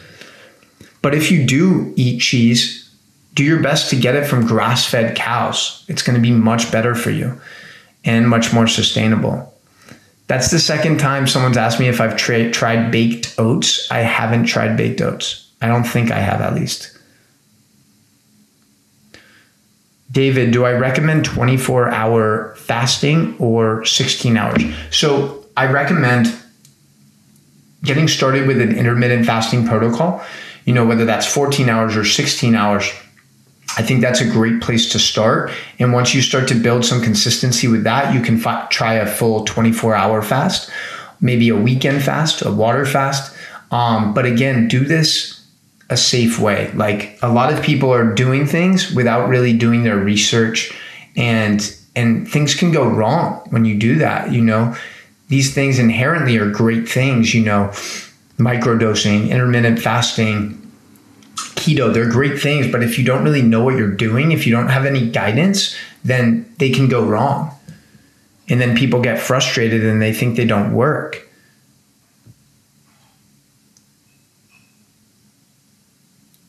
But 1.01 1.15
if 1.15 1.31
you 1.31 1.45
do 1.45 1.93
eat 1.95 2.19
cheese, 2.19 2.89
do 3.33 3.43
your 3.43 3.61
best 3.61 3.89
to 3.89 3.95
get 3.95 4.15
it 4.15 4.25
from 4.25 4.45
grass 4.45 4.85
fed 4.85 5.15
cows. 5.15 5.85
It's 5.87 6.03
going 6.03 6.15
to 6.15 6.21
be 6.21 6.31
much 6.31 6.71
better 6.71 6.95
for 6.95 7.09
you 7.11 7.39
and 8.03 8.29
much 8.29 8.53
more 8.53 8.67
sustainable. 8.67 9.47
That's 10.27 10.51
the 10.51 10.59
second 10.59 10.99
time 10.99 11.27
someone's 11.27 11.57
asked 11.57 11.79
me 11.79 11.87
if 11.87 11.99
I've 11.99 12.17
tra- 12.17 12.51
tried 12.51 12.91
baked 12.91 13.35
oats. 13.37 13.89
I 13.91 13.99
haven't 13.99 14.45
tried 14.45 14.77
baked 14.77 15.01
oats. 15.01 15.49
I 15.61 15.67
don't 15.67 15.83
think 15.83 16.11
I 16.11 16.19
have, 16.19 16.41
at 16.41 16.55
least. 16.55 16.97
David, 20.11 20.51
do 20.51 20.65
I 20.65 20.73
recommend 20.73 21.23
24 21.23 21.89
hour 21.89 22.55
fasting 22.55 23.37
or 23.39 23.85
16 23.85 24.35
hours? 24.35 24.61
So 24.91 25.45
I 25.55 25.71
recommend 25.71 26.35
getting 27.83 28.07
started 28.07 28.47
with 28.47 28.59
an 28.61 28.75
intermittent 28.77 29.25
fasting 29.25 29.65
protocol, 29.65 30.21
you 30.65 30.73
know, 30.73 30.85
whether 30.85 31.05
that's 31.05 31.25
14 31.25 31.69
hours 31.69 31.95
or 31.95 32.03
16 32.03 32.55
hours. 32.55 32.91
I 33.77 33.83
think 33.83 34.01
that's 34.01 34.19
a 34.19 34.25
great 34.25 34.61
place 34.61 34.91
to 34.91 34.99
start. 34.99 35.51
And 35.79 35.93
once 35.93 36.13
you 36.13 36.21
start 36.21 36.47
to 36.49 36.55
build 36.55 36.83
some 36.83 37.01
consistency 37.01 37.69
with 37.69 37.83
that, 37.85 38.13
you 38.13 38.21
can 38.21 38.39
try 38.69 38.95
a 38.95 39.07
full 39.07 39.45
24 39.45 39.95
hour 39.95 40.21
fast, 40.21 40.69
maybe 41.21 41.47
a 41.47 41.55
weekend 41.55 42.03
fast, 42.03 42.45
a 42.45 42.51
water 42.51 42.85
fast. 42.85 43.35
Um, 43.71 44.13
but 44.13 44.25
again, 44.25 44.67
do 44.67 44.83
this 44.83 45.40
a 45.91 45.97
safe 45.97 46.39
way. 46.39 46.71
Like 46.73 47.19
a 47.21 47.31
lot 47.31 47.53
of 47.53 47.61
people 47.61 47.93
are 47.93 48.13
doing 48.13 48.47
things 48.47 48.93
without 48.93 49.27
really 49.27 49.55
doing 49.55 49.83
their 49.83 49.97
research 49.97 50.73
and 51.15 51.77
and 51.93 52.27
things 52.27 52.55
can 52.55 52.71
go 52.71 52.87
wrong 52.87 53.45
when 53.49 53.65
you 53.65 53.77
do 53.77 53.97
that, 53.97 54.31
you 54.31 54.41
know. 54.41 54.75
These 55.27 55.53
things 55.53 55.77
inherently 55.77 56.37
are 56.37 56.49
great 56.49 56.87
things, 56.87 57.33
you 57.33 57.43
know, 57.43 57.69
microdosing, 58.37 59.29
intermittent 59.29 59.79
fasting, 59.79 60.57
keto, 61.35 61.93
they're 61.93 62.09
great 62.09 62.39
things, 62.39 62.71
but 62.71 62.81
if 62.81 62.97
you 62.97 63.05
don't 63.05 63.23
really 63.23 63.41
know 63.41 63.63
what 63.63 63.75
you're 63.75 63.91
doing, 63.91 64.31
if 64.31 64.47
you 64.47 64.53
don't 64.53 64.69
have 64.69 64.85
any 64.85 65.09
guidance, 65.09 65.75
then 66.03 66.51
they 66.57 66.69
can 66.69 66.87
go 66.87 67.05
wrong. 67.05 67.51
And 68.49 68.59
then 68.59 68.75
people 68.75 69.01
get 69.01 69.19
frustrated 69.19 69.85
and 69.85 70.01
they 70.01 70.13
think 70.13 70.37
they 70.37 70.45
don't 70.45 70.73
work. 70.73 71.27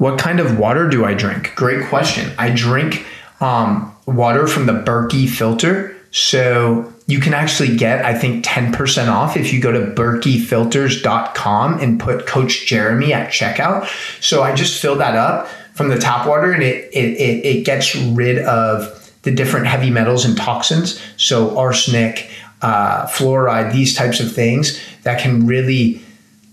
What 0.02 0.18
kind 0.18 0.40
of 0.40 0.58
water 0.58 0.88
do 0.88 1.04
I 1.04 1.14
drink? 1.14 1.52
Great 1.54 1.86
question. 1.88 2.32
I 2.36 2.50
drink 2.50 3.06
um, 3.40 3.94
water 4.04 4.48
from 4.48 4.66
the 4.66 4.72
Berkey 4.72 5.28
filter. 5.28 5.96
So 6.10 6.92
you 7.06 7.20
can 7.20 7.34
actually 7.34 7.76
get, 7.76 8.04
I 8.04 8.18
think, 8.18 8.44
10% 8.44 9.06
off 9.06 9.36
if 9.36 9.52
you 9.52 9.60
go 9.60 9.70
to 9.70 9.92
berkeyfilters.com 9.92 11.78
and 11.78 12.00
put 12.00 12.26
Coach 12.26 12.66
Jeremy 12.66 13.12
at 13.12 13.30
checkout. 13.30 13.88
So 14.20 14.42
I 14.42 14.52
just 14.56 14.82
fill 14.82 14.96
that 14.96 15.14
up 15.14 15.46
from 15.74 15.88
the 15.88 15.98
tap 15.98 16.26
water 16.26 16.50
and 16.50 16.64
it, 16.64 16.90
it, 16.92 17.20
it, 17.20 17.46
it 17.46 17.64
gets 17.64 17.94
rid 17.94 18.40
of 18.40 19.12
the 19.22 19.30
different 19.30 19.68
heavy 19.68 19.90
metals 19.90 20.24
and 20.24 20.36
toxins. 20.36 21.00
So 21.16 21.56
arsenic, 21.56 22.28
uh, 22.60 23.06
fluoride, 23.06 23.72
these 23.72 23.94
types 23.94 24.18
of 24.18 24.34
things 24.34 24.80
that 25.04 25.20
can 25.20 25.46
really 25.46 26.02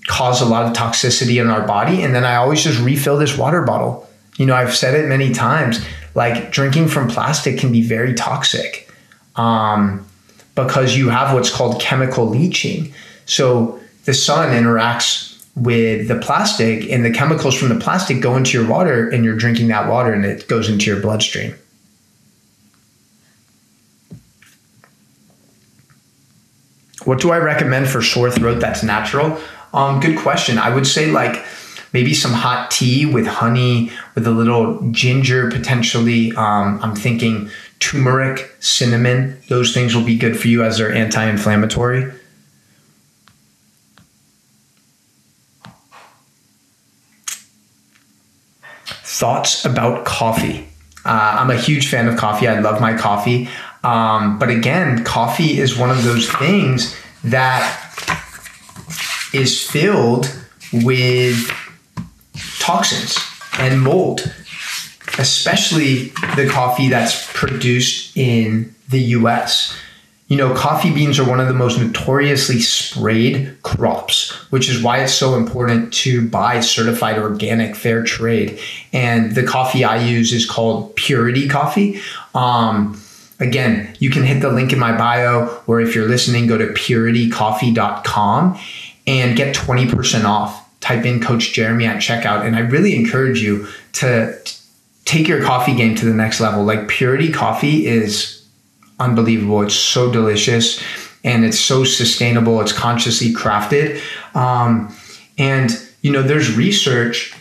cause 0.10 0.42
a 0.42 0.46
lot 0.46 0.66
of 0.66 0.74
toxicity 0.74 1.40
in 1.40 1.50
our 1.50 1.66
body. 1.66 2.02
And 2.02 2.14
then 2.14 2.26
I 2.26 2.36
always 2.36 2.64
just 2.64 2.82
refill 2.82 3.18
this 3.18 3.38
water 3.38 3.62
bottle. 3.62 4.10
You 4.38 4.48
know, 4.48 4.56
I've 4.56 4.76
said 4.76 4.96
it 4.96 5.08
many 5.08 5.32
times 5.32 5.86
like 6.16 6.52
drinking 6.52 6.88
from 6.88 7.08
plastic 7.08 7.60
can 7.60 7.72
be 7.72 7.84
very 7.84 8.16
toxic 8.16 8.92
um, 9.36 10.06
because 10.56 10.98
you 10.98 11.10
have 11.10 11.34
what's 11.34 11.56
called 11.56 11.80
chemical 11.80 12.26
leaching. 12.26 12.92
So 13.26 13.80
the 14.06 14.14
sun 14.16 14.50
interacts 14.50 15.28
with 15.56 16.08
the 16.08 16.18
plastic, 16.18 16.90
and 16.90 17.04
the 17.04 17.12
chemicals 17.12 17.54
from 17.54 17.70
the 17.70 17.80
plastic 17.80 18.22
go 18.22 18.38
into 18.38 18.58
your 18.58 18.68
water, 18.68 19.10
and 19.10 19.26
you're 19.26 19.36
drinking 19.36 19.68
that 19.68 19.90
water, 19.90 20.14
and 20.14 20.24
it 20.26 20.48
goes 20.48 20.70
into 20.70 20.90
your 20.90 21.02
bloodstream. 21.02 21.54
What 27.04 27.20
do 27.20 27.32
I 27.32 27.38
recommend 27.40 27.90
for 27.90 28.02
sore 28.02 28.32
throat 28.32 28.60
that's 28.60 28.84
natural? 28.84 29.38
Um, 29.74 30.00
good 30.00 30.18
question. 30.18 30.58
I 30.58 30.74
would 30.74 30.88
say 30.88 31.12
like 31.12 31.44
maybe 31.94 32.14
some 32.14 32.32
hot 32.32 32.72
tea 32.72 33.06
with 33.06 33.28
honey, 33.28 33.92
with 34.16 34.28
a 34.28 34.32
little 34.32 34.80
ginger 34.92 35.50
potentially. 35.50 36.32
Um, 36.34 36.80
I'm 36.82 36.96
thinking 36.96 37.50
turmeric, 37.80 38.56
cinnamon. 38.60 39.40
Those 39.48 39.74
things 39.74 39.96
will 39.96 40.04
be 40.04 40.18
good 40.18 40.40
for 40.40 40.48
you 40.48 40.64
as 40.64 40.78
they're 40.78 40.94
anti-inflammatory. 40.94 42.12
Thoughts 49.04 49.66
about 49.66 50.06
coffee. 50.06 50.68
Uh, 51.04 51.38
I'm 51.40 51.50
a 51.50 51.58
huge 51.58 51.88
fan 51.88 52.08
of 52.08 52.18
coffee. 52.18 52.48
I 52.48 52.60
love 52.60 52.80
my 52.80 52.98
coffee. 52.98 53.50
Um, 53.84 54.40
but 54.40 54.50
again, 54.50 55.04
coffee 55.04 55.60
is 55.60 55.78
one 55.78 55.90
of 55.90 56.04
those 56.04 56.30
things 56.30 56.96
that 57.24 58.19
is 59.34 59.62
filled 59.62 60.36
with 60.72 61.52
toxins 62.60 63.18
and 63.58 63.82
mold, 63.82 64.34
especially 65.18 66.10
the 66.36 66.48
coffee 66.50 66.90
that's 66.90 67.32
produced 67.34 68.16
in 68.16 68.74
the 68.90 69.00
US. 69.00 69.76
You 70.28 70.38
know, 70.38 70.54
coffee 70.54 70.94
beans 70.94 71.18
are 71.18 71.28
one 71.28 71.40
of 71.40 71.48
the 71.48 71.56
most 71.56 71.80
notoriously 71.80 72.60
sprayed 72.60 73.58
crops, 73.64 74.32
which 74.52 74.70
is 74.70 74.84
why 74.84 75.00
it's 75.02 75.14
so 75.14 75.36
important 75.36 75.92
to 75.96 76.28
buy 76.30 76.60
certified 76.60 77.18
organic 77.18 77.76
fair 77.76 78.04
trade. 78.04 78.60
And 78.94 79.34
the 79.34 79.44
coffee 79.44 79.84
I 79.84 79.98
use 80.06 80.32
is 80.32 80.46
called 80.46 80.96
Purity 80.96 81.50
Coffee. 81.50 82.00
Um, 82.36 83.02
again, 83.40 83.96
you 83.98 84.12
can 84.12 84.24
hit 84.24 84.42
the 84.42 84.52
link 84.52 84.72
in 84.72 84.78
my 84.78 84.96
bio, 84.96 85.64
or 85.66 85.82
if 85.82 85.96
you're 85.96 86.08
listening, 86.08 86.46
go 86.46 86.60
to 86.60 86.68
puritycoffee.com 86.68 88.60
and 89.10 89.36
get 89.36 89.56
20% 89.56 90.24
off. 90.24 90.66
Type 90.82 91.04
in 91.04 91.20
Coach 91.20 91.52
Jeremy 91.52 91.86
at 91.86 91.98
checkout. 91.98 92.46
And 92.46 92.56
I 92.56 92.60
really 92.60 92.96
encourage 92.96 93.42
you 93.42 93.68
to 93.94 94.40
take 95.06 95.28
your 95.28 95.44
coffee 95.44 95.76
game 95.76 95.96
to 95.96 96.06
the 96.06 96.14
next 96.14 96.40
level. 96.40 96.64
Like 96.64 96.88
Purity 96.88 97.32
Coffee 97.32 97.88
is 97.88 98.46
unbelievable. 99.00 99.64
It's 99.64 99.74
so 99.74 100.12
delicious 100.12 100.82
and 101.24 101.44
it's 101.44 101.60
so 101.60 101.84
sustainable. 101.84 102.62
It's 102.62 102.72
consciously 102.72 103.34
crafted. 103.34 104.00
Um, 104.36 104.96
and, 105.40 105.72
you 106.02 106.12
know, 106.12 106.22
there's 106.22 106.56
research, 106.56 107.34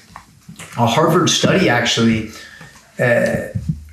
a 0.78 0.86
Harvard 0.86 1.28
study 1.28 1.68
actually. 1.68 2.30
Uh, 2.98 3.48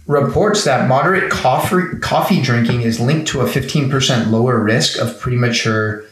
reports 0.08 0.64
that 0.64 0.88
moderate 0.88 1.30
coffee, 1.30 2.00
coffee 2.00 2.42
drinking 2.42 2.82
is 2.82 3.02
linked 3.02 3.28
to 3.28 3.42
a 3.42 3.46
15% 3.46 4.32
lower 4.32 4.64
risk 4.64 4.98
of 4.98 5.20
premature 5.20 6.06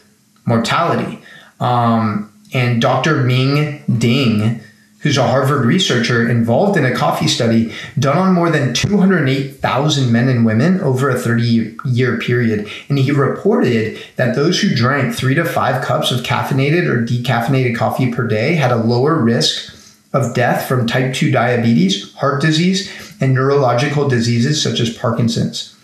mortality. 0.44 1.20
Um, 1.60 2.32
and 2.52 2.80
Dr. 2.80 3.22
Ming 3.22 3.82
Ding, 3.98 4.60
who's 5.00 5.18
a 5.18 5.26
Harvard 5.26 5.66
researcher 5.66 6.28
involved 6.28 6.78
in 6.78 6.84
a 6.86 6.94
coffee 6.94 7.28
study 7.28 7.72
done 7.98 8.16
on 8.16 8.32
more 8.32 8.50
than 8.50 8.72
208,000 8.72 10.10
men 10.10 10.28
and 10.28 10.46
women 10.46 10.80
over 10.80 11.10
a 11.10 11.18
30 11.18 11.76
year 11.84 12.18
period. 12.18 12.68
And 12.88 12.98
he 12.98 13.10
reported 13.10 13.98
that 14.16 14.34
those 14.34 14.60
who 14.60 14.74
drank 14.74 15.14
three 15.14 15.34
to 15.34 15.44
five 15.44 15.84
cups 15.84 16.10
of 16.10 16.20
caffeinated 16.20 16.86
or 16.86 17.04
decaffeinated 17.04 17.76
coffee 17.76 18.10
per 18.12 18.26
day 18.26 18.54
had 18.54 18.72
a 18.72 18.76
lower 18.76 19.16
risk 19.16 19.72
of 20.14 20.32
death 20.32 20.66
from 20.66 20.86
type 20.86 21.12
2 21.12 21.30
diabetes, 21.32 22.14
heart 22.14 22.40
disease, 22.40 22.90
and 23.20 23.34
neurological 23.34 24.08
diseases 24.08 24.62
such 24.62 24.80
as 24.80 24.96
Parkinson's. 24.96 25.76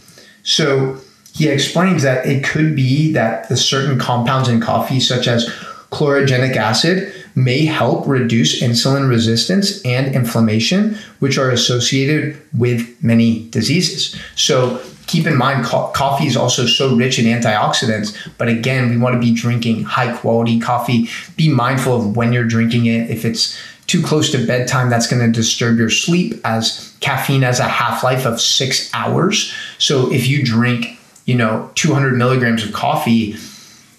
So 0.45 0.99
he 1.41 1.49
explains 1.49 2.03
that 2.03 2.27
it 2.27 2.45
could 2.45 2.77
be 2.77 3.15
that 3.15 3.49
the 3.49 3.57
certain 3.57 3.99
compounds 3.99 4.47
in 4.47 4.61
coffee, 4.61 5.01
such 5.01 5.27
as 5.27 5.49
chlorogenic 5.91 6.55
acid, 6.55 7.15
may 7.35 7.65
help 7.65 8.07
reduce 8.07 8.61
insulin 8.61 9.09
resistance 9.09 9.83
and 9.87 10.15
inflammation, 10.15 10.99
which 11.21 11.39
are 11.39 11.49
associated 11.49 12.39
with 12.53 13.03
many 13.03 13.49
diseases. 13.49 14.21
So 14.37 14.83
keep 15.07 15.27
in 15.27 15.35
mind, 15.35 15.65
co- 15.65 15.89
coffee 15.95 16.27
is 16.27 16.37
also 16.37 16.67
so 16.67 16.95
rich 16.95 17.19
in 17.19 17.25
antioxidants. 17.25 18.15
But 18.37 18.49
again, 18.49 18.91
we 18.91 18.99
want 18.99 19.15
to 19.15 19.19
be 19.19 19.33
drinking 19.33 19.85
high 19.85 20.15
quality 20.15 20.61
coffee. 20.61 21.09
Be 21.39 21.49
mindful 21.49 21.97
of 21.97 22.17
when 22.19 22.35
you're 22.35 22.45
drinking 22.45 22.85
it. 22.85 23.09
If 23.09 23.25
it's 23.25 23.59
too 23.87 24.03
close 24.03 24.31
to 24.33 24.47
bedtime, 24.47 24.91
that's 24.91 25.07
going 25.07 25.23
to 25.25 25.33
disturb 25.33 25.79
your 25.79 25.89
sleep 25.89 26.39
as 26.45 26.95
caffeine 27.01 27.41
has 27.41 27.61
a 27.61 27.65
half 27.65 28.05
life 28.05 28.27
of 28.27 28.43
six 28.43 28.93
hours. 28.93 29.55
So 29.79 30.13
if 30.13 30.29
you 30.29 30.45
drink 30.45 30.99
you 31.31 31.37
know 31.37 31.71
200 31.77 32.17
milligrams 32.17 32.65
of 32.65 32.73
coffee 32.73 33.37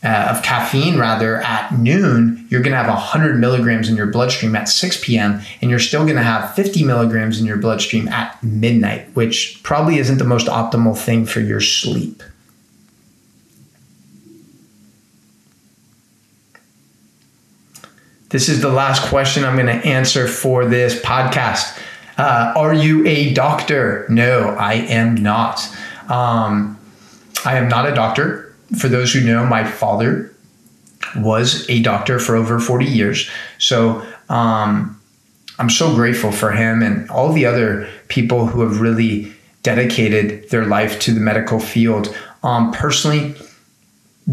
uh, 0.04 0.36
of 0.36 0.44
caffeine 0.44 0.98
rather 0.98 1.38
at 1.38 1.72
noon, 1.80 2.46
you're 2.50 2.62
going 2.62 2.72
to 2.72 2.78
have 2.78 2.90
100 2.90 3.40
milligrams 3.40 3.88
in 3.88 3.96
your 3.96 4.08
bloodstream 4.08 4.54
at 4.54 4.68
6 4.68 5.02
p.m. 5.02 5.40
and 5.62 5.70
you're 5.70 5.80
still 5.80 6.04
going 6.04 6.18
to 6.18 6.24
have 6.24 6.54
50 6.56 6.84
milligrams 6.84 7.40
in 7.40 7.46
your 7.46 7.56
bloodstream 7.56 8.10
at 8.10 8.44
midnight, 8.44 9.08
which 9.16 9.62
probably 9.64 9.98
isn't 9.98 10.18
the 10.18 10.26
most 10.26 10.48
optimal 10.48 10.98
thing 10.98 11.26
for 11.26 11.40
your 11.40 11.62
sleep. 11.62 12.22
This 18.28 18.50
is 18.50 18.62
the 18.62 18.72
last 18.72 19.08
question 19.08 19.46
I'm 19.46 19.56
going 19.56 19.68
to 19.68 19.88
answer 19.88 20.28
for 20.28 20.66
this 20.66 21.00
podcast. 21.02 21.80
Uh, 22.18 22.54
are 22.58 22.74
you 22.74 23.08
a 23.08 23.34
doctor? 23.34 24.06
No, 24.10 24.50
I 24.60 24.74
am 24.74 25.16
not. 25.16 25.62
Um, 26.10 26.78
I 27.46 27.58
am 27.58 27.68
not 27.68 27.88
a 27.88 27.94
doctor. 27.94 28.54
For 28.78 28.88
those 28.88 29.14
who 29.14 29.22
know, 29.22 29.46
my 29.46 29.64
father 29.64 30.34
was 31.16 31.70
a 31.70 31.82
doctor 31.82 32.20
for 32.20 32.36
over 32.36 32.60
40 32.60 32.86
years. 32.86 33.30
So 33.58 34.06
um, 34.30 35.00
I'm 35.60 35.70
so 35.70 35.94
grateful 35.94 36.32
for 36.32 36.52
him 36.52 36.82
and 36.82 37.10
all 37.10 37.34
the 37.34 37.46
other 37.46 37.90
people 38.08 38.48
who 38.48 38.62
have 38.62 38.80
really 38.80 39.34
dedicated 39.64 40.50
their 40.50 40.66
life 40.66 41.00
to 41.02 41.12
the 41.12 41.20
medical 41.20 41.60
field. 41.60 42.16
Um, 42.44 42.72
personally, 42.72 43.36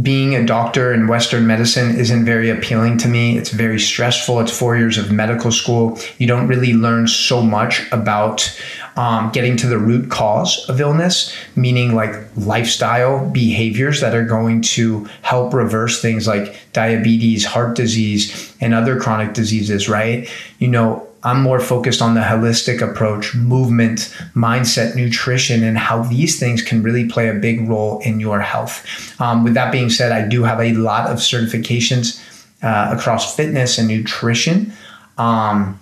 being 0.02 0.36
a 0.36 0.44
doctor 0.44 0.92
in 0.92 1.06
Western 1.06 1.46
medicine 1.46 1.96
isn't 1.96 2.24
very 2.24 2.50
appealing 2.50 2.98
to 2.98 3.08
me. 3.08 3.38
It's 3.38 3.50
very 3.50 3.80
stressful. 3.80 4.38
It's 4.40 4.56
four 4.56 4.76
years 4.76 4.98
of 4.98 5.10
medical 5.10 5.50
school. 5.50 5.98
You 6.18 6.26
don't 6.26 6.46
really 6.46 6.74
learn 6.74 7.08
so 7.08 7.40
much 7.40 7.90
about 7.90 8.54
um, 8.96 9.30
getting 9.30 9.56
to 9.56 9.66
the 9.66 9.78
root 9.78 10.10
cause 10.10 10.68
of 10.68 10.80
illness, 10.80 11.34
meaning 11.56 11.94
like 11.94 12.14
lifestyle 12.36 13.28
behaviors 13.30 14.00
that 14.00 14.14
are 14.14 14.24
going 14.24 14.60
to 14.60 15.08
help 15.22 15.54
reverse 15.54 16.02
things 16.02 16.26
like 16.26 16.54
diabetes, 16.74 17.46
heart 17.46 17.74
disease, 17.74 18.54
and 18.60 18.74
other 18.74 19.00
chronic 19.00 19.32
diseases, 19.32 19.88
right? 19.88 20.28
You 20.58 20.68
know, 20.68 21.07
I'm 21.24 21.42
more 21.42 21.58
focused 21.60 22.00
on 22.00 22.14
the 22.14 22.20
holistic 22.20 22.80
approach, 22.80 23.34
movement, 23.34 24.14
mindset, 24.34 24.94
nutrition, 24.94 25.64
and 25.64 25.76
how 25.76 26.02
these 26.02 26.38
things 26.38 26.62
can 26.62 26.82
really 26.82 27.08
play 27.08 27.28
a 27.28 27.34
big 27.34 27.68
role 27.68 27.98
in 28.00 28.20
your 28.20 28.40
health. 28.40 29.20
Um, 29.20 29.42
with 29.42 29.54
that 29.54 29.72
being 29.72 29.90
said, 29.90 30.12
I 30.12 30.26
do 30.26 30.44
have 30.44 30.60
a 30.60 30.72
lot 30.74 31.10
of 31.10 31.18
certifications 31.18 32.22
uh, 32.62 32.94
across 32.96 33.34
fitness 33.34 33.78
and 33.78 33.88
nutrition. 33.88 34.72
Um, 35.16 35.80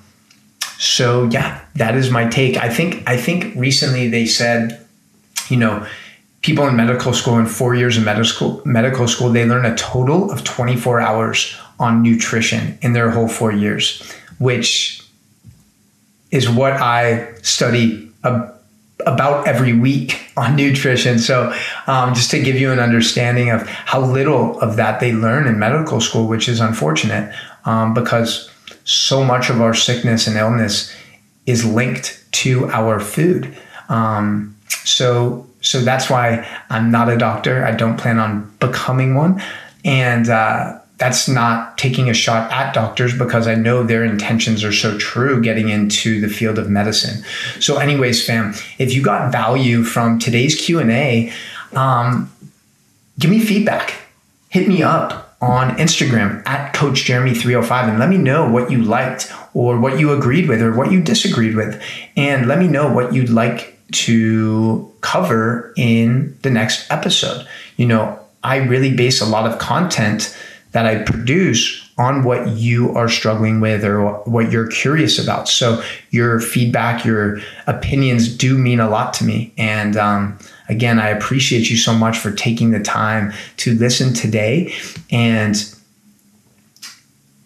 so 0.79 1.25
yeah, 1.25 1.62
that 1.75 1.94
is 1.94 2.11
my 2.11 2.29
take. 2.29 2.57
I 2.57 2.68
think 2.68 3.03
I 3.07 3.16
think 3.16 3.55
recently 3.57 4.09
they 4.09 4.27
said, 4.27 4.87
you 5.49 5.57
know, 5.57 5.87
people 6.42 6.66
in 6.66 6.77
medical 6.77 7.12
school 7.12 7.38
in 7.38 7.46
four 7.46 7.75
years 7.75 7.96
of 7.96 8.05
medical 8.05 8.62
medical 8.64 9.09
school 9.09 9.31
they 9.31 9.46
learn 9.46 9.64
a 9.64 9.75
total 9.77 10.31
of 10.31 10.44
24 10.44 11.01
hours 11.01 11.57
on 11.79 12.03
nutrition 12.03 12.79
in 12.83 12.92
their 12.92 13.11
whole 13.11 13.29
four 13.29 13.53
years, 13.53 14.03
which 14.38 15.06
is 16.31 16.49
what 16.49 16.73
I 16.73 17.33
study 17.43 18.11
about 18.25 19.47
every 19.47 19.73
week 19.73 20.31
on 20.37 20.57
nutrition. 20.57 21.19
So, 21.19 21.55
um, 21.87 22.15
just 22.15 22.31
to 22.33 22.43
give 22.43 22.57
you 22.57 22.73
an 22.73 22.79
understanding 22.79 23.51
of 23.51 23.67
how 23.67 24.01
little 24.01 24.59
of 24.61 24.77
that 24.77 25.01
they 25.01 25.12
learn 25.12 25.47
in 25.47 25.59
medical 25.59 26.01
school, 26.01 26.27
which 26.27 26.49
is 26.49 26.61
unfortunate 26.61 27.35
um, 27.65 27.95
because 27.95 28.51
so 28.85 29.25
much 29.25 29.51
of 29.51 29.61
our 29.61 29.75
sickness 29.75 30.27
and 30.27 30.37
illness 30.37 30.95
is 31.47 31.65
linked 31.65 32.25
to 32.33 32.69
our 32.71 33.01
food. 33.01 33.57
Um, 33.89 34.57
so, 34.85 35.47
so 35.61 35.81
that's 35.81 36.11
why 36.11 36.47
I'm 36.71 36.91
not 36.91 37.09
a 37.09 37.17
doctor. 37.17 37.65
I 37.65 37.73
don't 37.73 37.97
plan 37.97 38.19
on 38.19 38.53
becoming 38.59 39.15
one. 39.15 39.43
And, 39.85 40.29
uh, 40.29 40.81
that's 40.99 41.29
not 41.29 41.77
taking 41.77 42.09
a 42.09 42.15
shot 42.15 42.51
at 42.51 42.73
doctors 42.73 43.17
because 43.17 43.47
I 43.47 43.55
know 43.55 43.83
their 43.83 44.05
intentions 44.05 44.65
are 44.65 44.73
so 44.73 44.97
true 44.97 45.43
getting 45.43 45.69
into 45.69 46.21
the 46.21 46.29
field 46.29 46.59
of 46.59 46.71
medicine. 46.71 47.23
So, 47.61 47.77
anyways, 47.77 48.25
fam, 48.25 48.55
if 48.79 48.95
you 48.95 49.03
got 49.03 49.31
value 49.31 49.85
from 49.85 50.19
today's 50.19 50.55
Q 50.55 50.79
and 50.79 50.91
A, 50.91 51.33
um, 51.75 52.33
give 53.19 53.31
me 53.31 53.41
feedback. 53.41 53.95
Hit 54.49 54.69
me 54.69 54.83
up 54.83 55.37
on 55.43 55.77
Instagram 55.77 56.47
at 56.47 56.73
Coach 56.73 57.05
Jeremy 57.05 57.35
305 57.35 57.91
and 57.91 57.99
let 57.99 58.09
me 58.09 58.17
know 58.17 58.51
what 58.51 58.71
you 58.71 58.83
liked 58.83 59.31
or 59.53 59.79
what 59.79 59.99
you 59.99 60.13
agreed 60.13 60.49
with 60.49 60.63
or 60.63 60.73
what 60.73 60.91
you 60.91 61.03
disagreed 61.03 61.55
with. 61.55 61.83
And 62.17 62.47
let 62.47 62.59
me 62.59 62.69
know 62.69 62.91
what 62.91 63.13
you'd 63.13 63.29
like 63.29 63.79
to 63.93 64.91
cover 65.03 65.75
in 65.77 66.39
the 66.41 66.51
next 66.51 66.91
episode. 66.91 67.47
You 67.77 67.87
know, 67.87 68.19
I 68.43 68.57
really 68.57 68.97
base 68.97 69.21
a 69.21 69.27
lot 69.27 69.51
of 69.51 69.59
content 69.59 70.35
that 70.77 70.85
I 70.85 71.03
produce 71.05 71.89
on 71.97 72.23
what 72.23 72.49
you 72.49 72.95
are 72.95 73.09
struggling 73.09 73.61
with 73.61 73.83
or 73.83 74.11
what 74.25 74.53
you're 74.53 74.67
curious 74.67 75.19
about. 75.19 75.49
So 75.49 75.83
your 76.11 76.39
feedback, 76.39 77.03
your 77.03 77.41
opinions 77.67 78.29
do 78.29 78.59
mean 78.59 78.79
a 78.79 78.91
lot 78.91 79.15
to 79.15 79.25
me. 79.25 79.55
And 79.57 79.97
um, 79.97 80.39
again, 80.69 81.01
I 81.01 81.09
appreciate 81.09 81.71
you 81.71 81.79
so 81.79 81.95
much 81.95 82.19
for 82.19 82.31
taking 82.31 82.73
the 82.73 82.81
time 82.81 83.33
to 83.57 83.75
listen 83.75 84.12
today. 84.12 84.75
And 85.11 85.57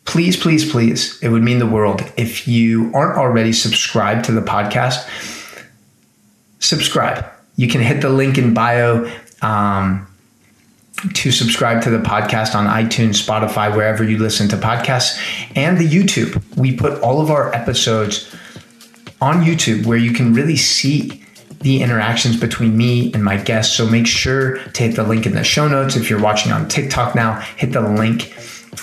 please, 0.07 0.37
please, 0.37 0.69
please, 0.69 1.17
it 1.23 1.29
would 1.29 1.45
mean 1.45 1.61
the 1.61 1.69
world 1.69 2.03
if 2.17 2.49
you 2.49 2.91
aren't 2.93 3.17
already 3.17 3.53
subscribed 3.53 4.25
to 4.25 4.33
the 4.33 4.43
podcast. 4.43 5.09
Subscribe. 6.59 7.25
You 7.55 7.69
can 7.69 7.81
hit 7.81 8.01
the 8.01 8.11
link 8.11 8.39
in 8.39 8.55
bio. 8.55 9.09
Um, 9.41 10.10
to 11.15 11.33
subscribe 11.33 11.83
to 11.83 11.91
the 11.91 11.99
podcast 11.99 12.55
on 12.55 12.67
iTunes, 12.67 13.25
Spotify, 13.25 13.75
wherever 13.75 14.05
you 14.05 14.19
listen 14.19 14.49
to 14.49 14.57
podcasts, 14.57 15.19
and 15.57 15.79
the 15.79 15.89
YouTube. 15.89 16.43
We 16.57 16.77
put 16.77 17.01
all 17.01 17.21
of 17.21 17.31
our 17.31 17.55
episodes 17.55 18.35
on 19.21 19.43
YouTube 19.43 19.87
where 19.87 19.99
you 19.99 20.13
can 20.13 20.35
really 20.35 20.57
see 20.57 21.25
the 21.61 21.83
interactions 21.83 22.39
between 22.39 22.77
me 22.77 23.13
and 23.13 23.23
my 23.23 23.37
guests. 23.37 23.77
So 23.77 23.87
make 23.87 24.07
sure 24.07 24.59
to 24.59 24.83
hit 24.83 24.97
the 24.97 25.03
link 25.03 25.27
in 25.27 25.35
the 25.35 25.45
show 25.45 25.69
notes. 25.69 25.97
If 25.97 26.09
you're 26.09 26.21
watching 26.21 26.53
on 26.53 26.69
TikTok 26.69 27.15
now, 27.15 27.41
hit 27.57 27.73
the 27.73 27.83
link 27.83 28.35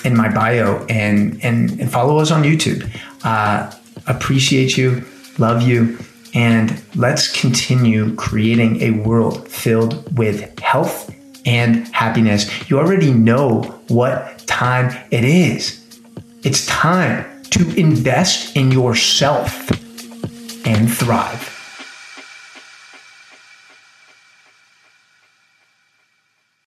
in 0.06 0.15
my 0.15 0.30
bio 0.30 0.86
and 0.88 1.43
and, 1.43 1.80
and 1.80 1.91
follow 1.91 2.19
us 2.19 2.32
on 2.32 2.43
YouTube. 2.43 2.88
Uh, 3.23 3.71
appreciate 4.06 4.77
you, 4.77 5.03
love 5.39 5.62
you, 5.62 5.97
and 6.34 6.82
let's 6.95 7.32
continue 7.39 8.15
creating 8.15 8.82
a 8.82 8.91
world 8.91 9.47
filled 9.47 10.17
with 10.17 10.58
health 10.60 11.13
and 11.47 11.88
happiness. 11.88 12.69
You 12.69 12.77
already 12.77 13.12
know 13.12 13.62
what 13.88 14.45
time 14.45 14.95
it 15.10 15.23
is. 15.23 15.83
It's 16.43 16.65
time 16.67 17.43
to 17.51 17.73
invest 17.75 18.55
in 18.55 18.71
yourself 18.71 19.71
and 20.67 20.91
thrive. 20.91 21.56